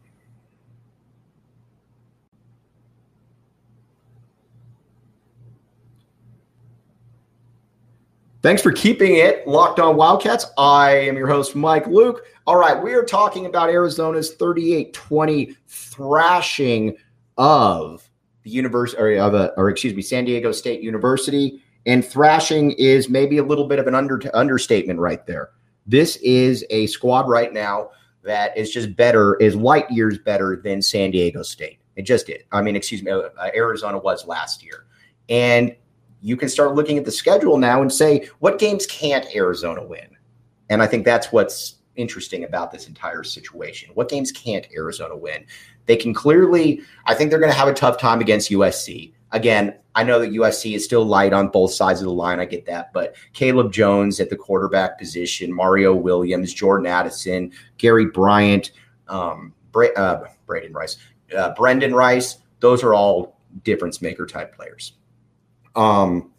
Thanks 8.45 8.61
for 8.61 8.71
keeping 8.71 9.15
it 9.15 9.47
locked 9.47 9.79
on 9.79 9.97
Wildcats. 9.97 10.45
I 10.55 10.91
am 10.91 11.17
your 11.17 11.25
host, 11.25 11.55
Mike 11.55 11.87
Luke. 11.87 12.27
All 12.45 12.57
right, 12.57 12.79
we 12.79 12.93
are 12.93 13.03
talking 13.03 13.47
about 13.47 13.69
Arizona's 13.69 14.35
38 14.35 14.93
20 14.93 15.57
thrashing 15.65 16.95
of 17.39 18.07
the 18.43 18.51
university, 18.51 19.01
or, 19.01 19.17
of 19.17 19.33
a, 19.33 19.51
or 19.57 19.69
excuse 19.69 19.95
me, 19.95 20.03
San 20.03 20.25
Diego 20.25 20.51
State 20.51 20.81
University. 20.81 21.59
And 21.87 22.05
thrashing 22.05 22.73
is 22.73 23.09
maybe 23.09 23.39
a 23.39 23.43
little 23.43 23.67
bit 23.67 23.79
of 23.79 23.87
an 23.87 23.95
under, 23.95 24.21
understatement 24.35 24.99
right 24.99 25.25
there. 25.25 25.49
This 25.87 26.17
is 26.17 26.63
a 26.69 26.85
squad 26.85 27.27
right 27.27 27.51
now 27.51 27.89
that 28.21 28.55
is 28.55 28.69
just 28.69 28.95
better, 28.95 29.37
is 29.37 29.55
light 29.55 29.89
years 29.89 30.19
better 30.19 30.61
than 30.63 30.83
San 30.83 31.09
Diego 31.09 31.41
State. 31.41 31.79
It 31.95 32.03
just 32.03 32.27
did. 32.27 32.43
I 32.51 32.61
mean, 32.61 32.75
excuse 32.75 33.01
me, 33.01 33.09
uh, 33.09 33.21
Arizona 33.55 33.97
was 33.97 34.27
last 34.27 34.63
year. 34.63 34.85
And 35.29 35.75
you 36.25 36.35
can 36.35 36.49
start 36.49 36.73
looking 36.73 36.97
at 36.97 37.05
the 37.05 37.11
schedule 37.11 37.59
now 37.59 37.83
and 37.83 37.93
say, 37.93 38.27
what 38.39 38.57
games 38.57 38.87
can't 38.87 39.27
Arizona 39.35 39.85
win? 39.85 40.07
And 40.71 40.81
I 40.81 40.87
think 40.87 41.05
that's 41.05 41.31
what's 41.31 41.75
interesting 41.97 42.45
about 42.45 42.71
this 42.71 42.87
entire 42.87 43.23
situation. 43.23 43.91
What 43.93 44.09
games 44.09 44.31
can't 44.31 44.67
Arizona 44.75 45.15
win? 45.15 45.45
They 45.85 45.95
can 45.95 46.15
clearly, 46.15 46.81
I 47.05 47.13
think 47.13 47.29
they're 47.29 47.39
going 47.39 47.51
to 47.51 47.57
have 47.57 47.67
a 47.67 47.75
tough 47.75 47.99
time 47.99 48.21
against 48.21 48.49
USC. 48.49 49.13
Again, 49.33 49.75
I 49.93 50.01
know 50.03 50.17
that 50.17 50.31
USC 50.31 50.75
is 50.75 50.83
still 50.83 51.05
light 51.05 51.31
on 51.31 51.49
both 51.49 51.73
sides 51.73 51.99
of 51.99 52.05
the 52.05 52.11
line. 52.11 52.39
I 52.39 52.45
get 52.45 52.65
that. 52.65 52.91
But 52.91 53.15
Caleb 53.33 53.71
Jones 53.71 54.19
at 54.19 54.31
the 54.31 54.35
quarterback 54.35 54.97
position, 54.97 55.53
Mario 55.53 55.93
Williams, 55.93 56.55
Jordan 56.55 56.87
Addison, 56.87 57.51
Gary 57.77 58.07
Bryant, 58.07 58.71
um, 59.09 59.53
Bra- 59.71 59.93
uh, 59.95 60.23
Braden 60.47 60.73
Rice, 60.73 60.97
uh, 61.37 61.53
Brendan 61.53 61.93
Rice, 61.93 62.39
those 62.61 62.81
are 62.81 62.95
all 62.95 63.37
difference 63.63 64.01
maker 64.01 64.25
type 64.25 64.55
players. 64.55 64.93
Um, 65.75 66.31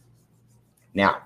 now, 0.94 1.22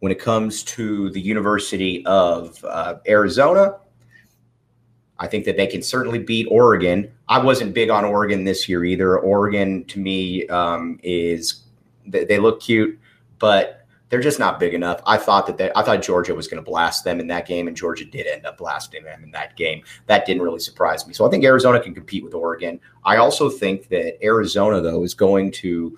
when 0.00 0.12
it 0.12 0.18
comes 0.18 0.62
to 0.64 1.10
the 1.10 1.20
University 1.20 2.04
of 2.06 2.62
uh, 2.64 2.96
Arizona, 3.08 3.76
I 5.18 5.26
think 5.26 5.44
that 5.44 5.56
they 5.56 5.66
can 5.66 5.82
certainly 5.82 6.18
beat 6.18 6.46
Oregon. 6.50 7.12
I 7.28 7.38
wasn't 7.38 7.74
big 7.74 7.90
on 7.90 8.04
Oregon 8.04 8.44
this 8.44 8.68
year 8.68 8.84
either. 8.84 9.18
Oregon, 9.18 9.84
to 9.84 9.98
me, 9.98 10.46
um, 10.48 10.98
is 11.02 11.64
they, 12.06 12.24
they 12.24 12.38
look 12.38 12.60
cute, 12.60 12.98
but 13.38 13.86
they're 14.08 14.20
just 14.20 14.38
not 14.38 14.58
big 14.58 14.72
enough. 14.72 15.02
I 15.06 15.18
thought 15.18 15.46
that 15.46 15.58
they, 15.58 15.70
I 15.76 15.82
thought 15.82 16.02
Georgia 16.02 16.34
was 16.34 16.48
going 16.48 16.62
to 16.62 16.68
blast 16.68 17.04
them 17.04 17.20
in 17.20 17.26
that 17.28 17.46
game, 17.46 17.68
and 17.68 17.76
Georgia 17.76 18.04
did 18.04 18.26
end 18.26 18.46
up 18.46 18.58
blasting 18.58 19.04
them 19.04 19.22
in 19.22 19.30
that 19.32 19.56
game. 19.56 19.82
That 20.06 20.24
didn't 20.24 20.42
really 20.42 20.58
surprise 20.58 21.06
me. 21.06 21.12
So 21.12 21.26
I 21.26 21.30
think 21.30 21.44
Arizona 21.44 21.80
can 21.80 21.94
compete 21.94 22.24
with 22.24 22.34
Oregon. 22.34 22.80
I 23.04 23.18
also 23.18 23.50
think 23.50 23.88
that 23.88 24.22
Arizona, 24.24 24.80
though, 24.80 25.04
is 25.04 25.14
going 25.14 25.52
to 25.52 25.96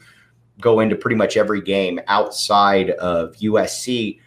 go 0.63 0.81
into 0.81 0.97
pretty 0.97 1.17
much 1.17 1.37
every 1.37 1.61
game 1.61 2.01
outside 2.09 2.91
of 2.91 3.35
USC 3.37 4.19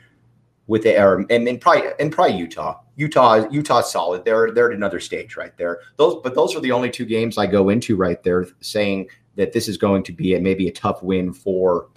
with 0.67 0.83
the 0.83 1.01
or, 1.01 1.25
and, 1.29 1.47
and 1.47 1.61
probably 1.61 1.89
and 1.99 2.11
probably 2.11 2.37
Utah. 2.37 2.79
Utah 2.95 3.47
Utah's 3.49 3.91
solid. 3.91 4.25
They're 4.25 4.51
they're 4.51 4.69
at 4.71 4.75
another 4.75 4.99
stage 4.99 5.35
right 5.35 5.55
there. 5.57 5.79
Those 5.97 6.21
but 6.23 6.35
those 6.35 6.55
are 6.55 6.61
the 6.61 6.71
only 6.71 6.89
two 6.89 7.05
games 7.05 7.37
I 7.37 7.47
go 7.47 7.69
into 7.69 7.95
right 7.95 8.21
there 8.23 8.47
saying 8.61 9.09
that 9.35 9.53
this 9.53 9.67
is 9.67 9.77
going 9.77 10.03
to 10.03 10.13
be 10.13 10.35
a, 10.35 10.39
maybe 10.39 10.67
a 10.67 10.71
tough 10.71 11.03
win 11.03 11.33
for 11.33 11.89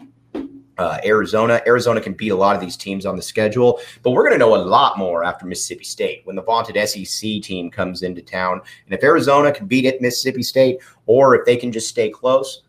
uh, 0.78 0.98
Arizona. 1.04 1.60
Arizona 1.66 2.00
can 2.00 2.12
beat 2.12 2.30
a 2.30 2.36
lot 2.36 2.54
of 2.54 2.60
these 2.60 2.76
teams 2.76 3.04
on 3.04 3.16
the 3.16 3.22
schedule, 3.22 3.80
but 4.02 4.10
we're 4.12 4.22
going 4.22 4.32
to 4.32 4.38
know 4.38 4.54
a 4.54 4.62
lot 4.62 4.96
more 4.96 5.24
after 5.24 5.44
Mississippi 5.44 5.84
State 5.84 6.22
when 6.24 6.36
the 6.36 6.42
vaunted 6.42 6.76
SEC 6.88 7.42
team 7.42 7.70
comes 7.70 8.02
into 8.02 8.22
town. 8.22 8.60
And 8.86 8.94
if 8.94 9.02
Arizona 9.02 9.52
can 9.52 9.66
beat 9.66 9.84
it, 9.84 10.00
Mississippi 10.00 10.42
State, 10.42 10.78
or 11.06 11.34
if 11.34 11.44
they 11.44 11.56
can 11.56 11.72
just 11.72 11.88
stay 11.88 12.10
close, 12.10 12.62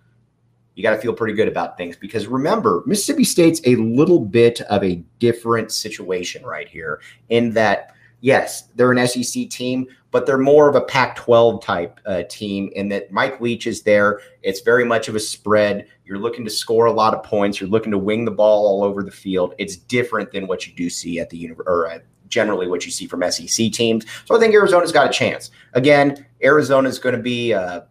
you 0.79 0.83
got 0.83 0.95
to 0.95 1.01
feel 1.01 1.11
pretty 1.11 1.33
good 1.33 1.49
about 1.49 1.75
things 1.75 1.97
because 1.97 2.27
remember, 2.27 2.83
Mississippi 2.85 3.25
State's 3.25 3.59
a 3.65 3.75
little 3.75 4.21
bit 4.21 4.61
of 4.61 4.81
a 4.81 5.03
different 5.19 5.73
situation 5.73 6.41
right 6.45 6.69
here 6.69 7.01
in 7.27 7.51
that, 7.55 7.93
yes, 8.21 8.69
they're 8.75 8.93
an 8.93 9.05
SEC 9.05 9.49
team, 9.49 9.87
but 10.11 10.25
they're 10.25 10.37
more 10.37 10.69
of 10.69 10.75
a 10.75 10.81
Pac 10.81 11.17
12 11.17 11.61
type 11.61 11.99
uh, 12.05 12.23
team 12.29 12.71
in 12.77 12.87
that 12.87 13.11
Mike 13.11 13.41
Leach 13.41 13.67
is 13.67 13.81
there. 13.81 14.21
It's 14.41 14.61
very 14.61 14.85
much 14.85 15.09
of 15.09 15.15
a 15.15 15.19
spread. 15.19 15.85
You're 16.05 16.17
looking 16.17 16.45
to 16.45 16.49
score 16.49 16.85
a 16.85 16.93
lot 16.93 17.13
of 17.13 17.23
points, 17.23 17.59
you're 17.59 17.69
looking 17.69 17.91
to 17.91 17.97
wing 17.97 18.23
the 18.23 18.31
ball 18.31 18.65
all 18.65 18.81
over 18.81 19.03
the 19.03 19.11
field. 19.11 19.55
It's 19.57 19.75
different 19.75 20.31
than 20.31 20.47
what 20.47 20.65
you 20.65 20.73
do 20.73 20.89
see 20.89 21.19
at 21.19 21.29
the 21.29 21.35
university 21.35 21.69
or 21.69 22.03
generally 22.29 22.69
what 22.69 22.85
you 22.85 22.91
see 22.93 23.05
from 23.05 23.29
SEC 23.29 23.73
teams. 23.73 24.05
So 24.23 24.33
I 24.33 24.39
think 24.39 24.53
Arizona's 24.53 24.93
got 24.93 25.07
a 25.07 25.11
chance. 25.11 25.51
Again, 25.73 26.25
Arizona's 26.41 26.99
going 26.99 27.17
to 27.17 27.21
be 27.21 27.53
uh, 27.53 27.81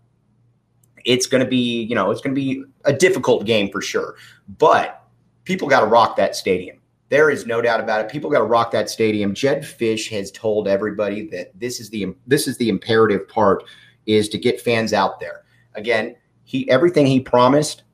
it's 1.09 1.27
going 1.27 1.43
to 1.43 1.49
be, 1.49 1.85
you 1.85 1.95
know, 1.95 2.11
it's 2.11 2.21
going 2.21 2.35
to 2.35 2.41
be 2.41 2.63
a 2.85 2.93
difficult 2.93 3.47
game 3.47 3.71
for 3.71 3.81
sure. 3.81 4.17
But 4.59 5.03
people 5.45 5.67
got 5.67 5.81
to 5.81 5.87
rock 5.87 6.17
that 6.17 6.37
stadium. 6.37 6.77
There 7.09 7.31
is 7.31 7.47
no 7.47 7.63
doubt 7.63 7.81
about 7.81 8.03
it. 8.03 8.11
People 8.11 8.29
got 8.29 8.41
to 8.41 8.45
rock 8.45 8.71
that 8.73 8.91
stadium. 8.91 9.35
Jedd 9.35 9.63
Fisch 9.63 10.11
has 10.11 10.31
told 10.31 10.69
everybody 10.69 11.27
that 11.29 11.59
this 11.59 11.81
is 11.81 11.89
the 11.89 12.15
this 12.27 12.47
is 12.47 12.59
the 12.59 12.69
imperative 12.69 13.27
part 13.27 13.65
is 14.05 14.29
to 14.29 14.39
get 14.39 14.61
fans 14.61 14.93
out 14.93 15.19
there. 15.19 15.45
Again, 15.75 16.15
he 16.45 16.69
everything 16.69 17.07
he 17.07 17.21
promised 17.21 17.85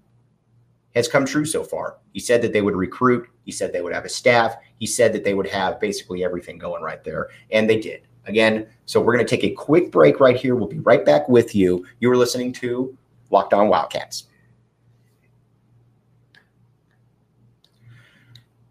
has 0.96 1.06
come 1.06 1.24
true 1.24 1.44
so 1.44 1.62
far. 1.62 1.98
He 2.12 2.18
said 2.18 2.42
that 2.42 2.52
they 2.52 2.62
would 2.62 2.74
recruit. 2.74 3.28
He 3.44 3.52
said 3.52 3.72
they 3.72 3.82
would 3.82 3.94
have 3.94 4.04
a 4.04 4.08
staff. 4.08 4.56
He 4.80 4.86
said 4.86 5.12
that 5.12 5.22
they 5.22 5.34
would 5.34 5.46
have 5.46 5.78
basically 5.78 6.24
everything 6.24 6.58
going 6.58 6.82
right 6.82 7.04
there, 7.04 7.28
and 7.52 7.70
they 7.70 7.78
did. 7.78 8.08
Again, 8.26 8.66
so 8.86 9.00
we're 9.00 9.14
going 9.14 9.24
to 9.24 9.36
take 9.36 9.44
a 9.44 9.54
quick 9.54 9.92
break 9.92 10.18
right 10.18 10.36
here. 10.36 10.56
We'll 10.56 10.66
be 10.66 10.80
right 10.80 11.04
back 11.04 11.28
with 11.28 11.54
you. 11.54 11.86
You 12.00 12.10
are 12.10 12.16
listening 12.16 12.52
to 12.54 12.96
Locked 13.30 13.52
On 13.52 13.68
Wildcats. 13.68 14.24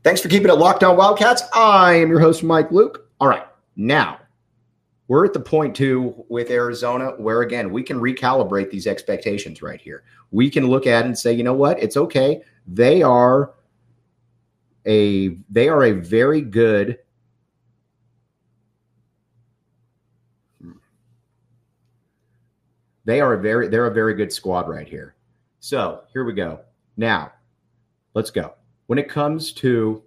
Thanks 0.03 0.19
for 0.19 0.27
keeping 0.27 0.49
it 0.49 0.55
locked 0.55 0.83
on 0.83 0.97
Wildcats. 0.97 1.43
I 1.53 1.93
am 1.93 2.09
your 2.09 2.19
host, 2.19 2.43
Mike 2.43 2.71
Luke. 2.71 3.09
All 3.21 3.27
right, 3.29 3.47
now 3.77 4.19
we're 5.07 5.25
at 5.25 5.33
the 5.33 5.39
point 5.39 5.75
too 5.75 6.25
with 6.27 6.49
Arizona 6.49 7.11
where 7.17 7.41
again 7.41 7.71
we 7.71 7.83
can 7.83 7.99
recalibrate 7.99 8.69
these 8.69 8.87
expectations 8.87 9.61
right 9.61 9.79
here. 9.79 10.03
We 10.31 10.49
can 10.49 10.67
look 10.67 10.87
at 10.87 11.05
and 11.05 11.17
say, 11.17 11.33
you 11.33 11.43
know 11.43 11.53
what, 11.53 11.81
it's 11.81 11.97
okay. 11.97 12.41
They 12.67 13.01
are 13.01 13.53
a 14.85 15.37
they 15.49 15.69
are 15.69 15.83
a 15.83 15.91
very 15.91 16.41
good 16.41 16.99
They 23.05 23.21
are 23.21 23.35
very 23.37 23.67
they're 23.67 23.87
a 23.87 23.93
very 23.93 24.13
good 24.13 24.31
squad 24.31 24.69
right 24.69 24.87
here. 24.87 25.15
So 25.59 26.03
here 26.11 26.23
we 26.23 26.33
go. 26.33 26.59
Now, 26.97 27.31
let's 28.13 28.31
go. 28.31 28.53
When 28.87 28.99
it 28.99 29.09
comes 29.09 29.51
to 29.53 30.03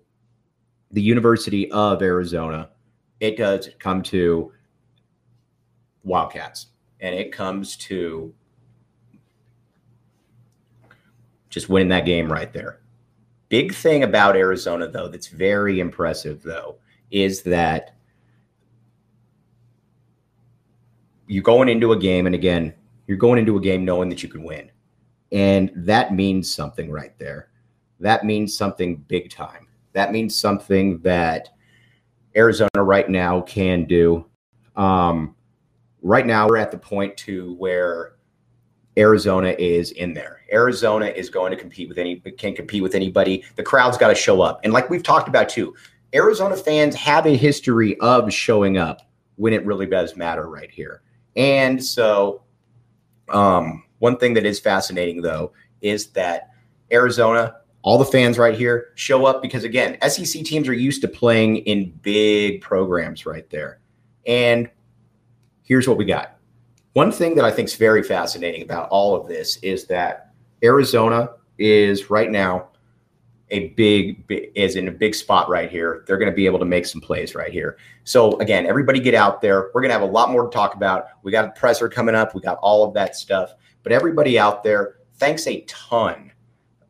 the 0.92 1.02
University 1.02 1.70
of 1.72 2.02
Arizona, 2.02 2.70
it 3.20 3.37
does 3.37 3.70
come 3.78 4.02
to 4.04 4.52
Wildcats, 6.04 6.66
and 7.00 7.14
it 7.14 7.32
comes 7.32 7.76
to 7.78 8.32
just 11.48 11.68
winning 11.68 11.88
that 11.88 12.04
game 12.04 12.30
right 12.30 12.52
there. 12.52 12.80
Big 13.48 13.74
thing 13.74 14.02
about 14.02 14.37
Arizona, 14.37 14.88
though, 14.88 15.09
that's 15.09 15.28
very 15.28 15.80
impressive, 15.80 16.42
though, 16.42 16.76
is 17.11 17.42
that 17.42 17.96
you're 21.26 21.42
going 21.42 21.68
into 21.68 21.92
a 21.92 21.98
game, 21.98 22.26
and 22.26 22.35
again, 22.35 22.74
you're 23.06 23.16
going 23.16 23.38
into 23.38 23.56
a 23.56 23.60
game 23.60 23.84
knowing 23.84 24.08
that 24.08 24.22
you 24.22 24.28
can 24.28 24.42
win. 24.42 24.70
And 25.32 25.70
that 25.74 26.14
means 26.14 26.52
something 26.52 26.90
right 26.90 27.18
there. 27.18 27.50
That 28.00 28.24
means 28.24 28.56
something 28.56 28.96
big 29.08 29.30
time. 29.30 29.66
That 29.92 30.12
means 30.12 30.38
something 30.38 31.00
that 31.00 31.48
Arizona 32.36 32.68
right 32.76 33.08
now 33.08 33.40
can 33.40 33.84
do. 33.84 34.26
Um, 34.76 35.34
right 36.02 36.26
now, 36.26 36.48
we're 36.48 36.58
at 36.58 36.70
the 36.70 36.78
point 36.78 37.16
to 37.18 37.54
where 37.54 38.16
Arizona 38.98 39.54
is 39.58 39.92
in 39.92 40.14
there. 40.14 40.42
Arizona 40.52 41.06
is 41.06 41.28
going 41.30 41.50
to 41.50 41.56
compete 41.56 41.88
with 41.88 41.98
any 41.98 42.16
can 42.16 42.54
compete 42.54 42.82
with 42.82 42.94
anybody. 42.94 43.44
The 43.56 43.62
crowd's 43.62 43.98
got 43.98 44.08
to 44.08 44.14
show 44.14 44.42
up. 44.42 44.60
And 44.64 44.72
like 44.72 44.90
we've 44.90 45.02
talked 45.02 45.28
about 45.28 45.48
too, 45.48 45.74
Arizona 46.14 46.56
fans 46.56 46.94
have 46.94 47.26
a 47.26 47.36
history 47.36 47.98
of 48.00 48.32
showing 48.32 48.78
up 48.78 49.02
when 49.36 49.52
it 49.52 49.64
really 49.66 49.86
does 49.86 50.16
matter 50.16 50.48
right 50.48 50.70
here. 50.70 51.02
And 51.36 51.82
so 51.82 52.42
um, 53.28 53.84
one 53.98 54.16
thing 54.16 54.34
that 54.34 54.46
is 54.46 54.60
fascinating, 54.60 55.22
though, 55.22 55.52
is 55.80 56.08
that 56.08 56.50
Arizona, 56.92 57.56
all 57.82 57.98
the 57.98 58.04
fans 58.04 58.38
right 58.38 58.56
here 58.56 58.88
show 58.94 59.26
up 59.26 59.42
because, 59.42 59.64
again, 59.64 59.96
SEC 60.08 60.44
teams 60.44 60.68
are 60.68 60.74
used 60.74 61.00
to 61.02 61.08
playing 61.08 61.58
in 61.58 61.90
big 62.02 62.60
programs 62.60 63.26
right 63.26 63.48
there. 63.50 63.80
And 64.26 64.70
here's 65.62 65.88
what 65.88 65.96
we 65.96 66.04
got. 66.04 66.38
One 66.92 67.12
thing 67.12 67.34
that 67.34 67.44
I 67.44 67.50
think 67.50 67.68
is 67.68 67.76
very 67.76 68.02
fascinating 68.02 68.62
about 68.62 68.88
all 68.88 69.14
of 69.14 69.28
this 69.28 69.58
is 69.58 69.86
that 69.86 70.32
Arizona 70.62 71.30
is 71.58 72.10
right 72.10 72.30
now 72.30 72.68
a 73.50 73.68
big, 73.70 74.24
is 74.28 74.76
in 74.76 74.88
a 74.88 74.92
big 74.92 75.14
spot 75.14 75.48
right 75.48 75.70
here. 75.70 76.04
They're 76.06 76.18
going 76.18 76.30
to 76.30 76.35
be 76.35 76.46
able 76.46 76.59
to 76.59 76.64
make 76.64 76.87
some 76.87 77.00
plays 77.00 77.35
right 77.35 77.52
here. 77.52 77.78
So 78.04 78.38
again, 78.40 78.66
everybody 78.66 78.98
get 78.98 79.14
out 79.14 79.40
there. 79.40 79.70
We're 79.72 79.82
going 79.82 79.90
to 79.90 79.98
have 79.98 80.02
a 80.02 80.12
lot 80.12 80.30
more 80.30 80.44
to 80.44 80.50
talk 80.50 80.74
about. 80.74 81.06
We 81.22 81.30
got 81.30 81.44
a 81.44 81.50
presser 81.52 81.88
coming 81.88 82.14
up. 82.14 82.35
We 82.35 82.40
got 82.40 82.59
all 82.59 82.85
of 82.85 82.94
that 82.94 83.16
stuff. 83.16 83.52
But 83.82 83.92
everybody 83.92 84.38
out 84.38 84.64
there, 84.64 84.96
thanks 85.14 85.46
a 85.46 85.61
ton 85.62 86.32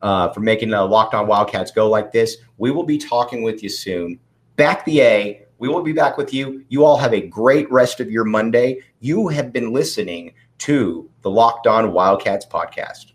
uh, 0.01 0.29
for 0.29 0.39
making 0.39 0.69
the 0.69 0.83
Locked 0.83 1.13
On 1.13 1.27
Wildcats 1.27 1.71
go 1.71 1.89
like 1.89 2.11
this. 2.11 2.37
We 2.57 2.71
will 2.71 2.83
be 2.83 2.97
talking 2.97 3.43
with 3.43 3.61
you 3.61 3.69
soon. 3.69 4.19
Back 4.55 4.83
the 4.85 5.01
A. 5.01 5.43
We 5.59 5.69
will 5.69 5.83
be 5.83 5.93
back 5.93 6.17
with 6.17 6.33
you. 6.33 6.63
You 6.69 6.85
all 6.85 6.97
have 6.97 7.13
a 7.13 7.21
great 7.21 7.71
rest 7.71 7.99
of 7.99 8.11
your 8.11 8.23
Monday. 8.23 8.79
You 8.99 9.27
have 9.27 9.51
been 9.53 9.73
listening 9.73 10.33
to 10.59 11.09
the 11.21 11.29
Locked 11.29 11.67
On 11.67 11.93
Wildcats 11.93 12.45
podcast. 12.45 13.13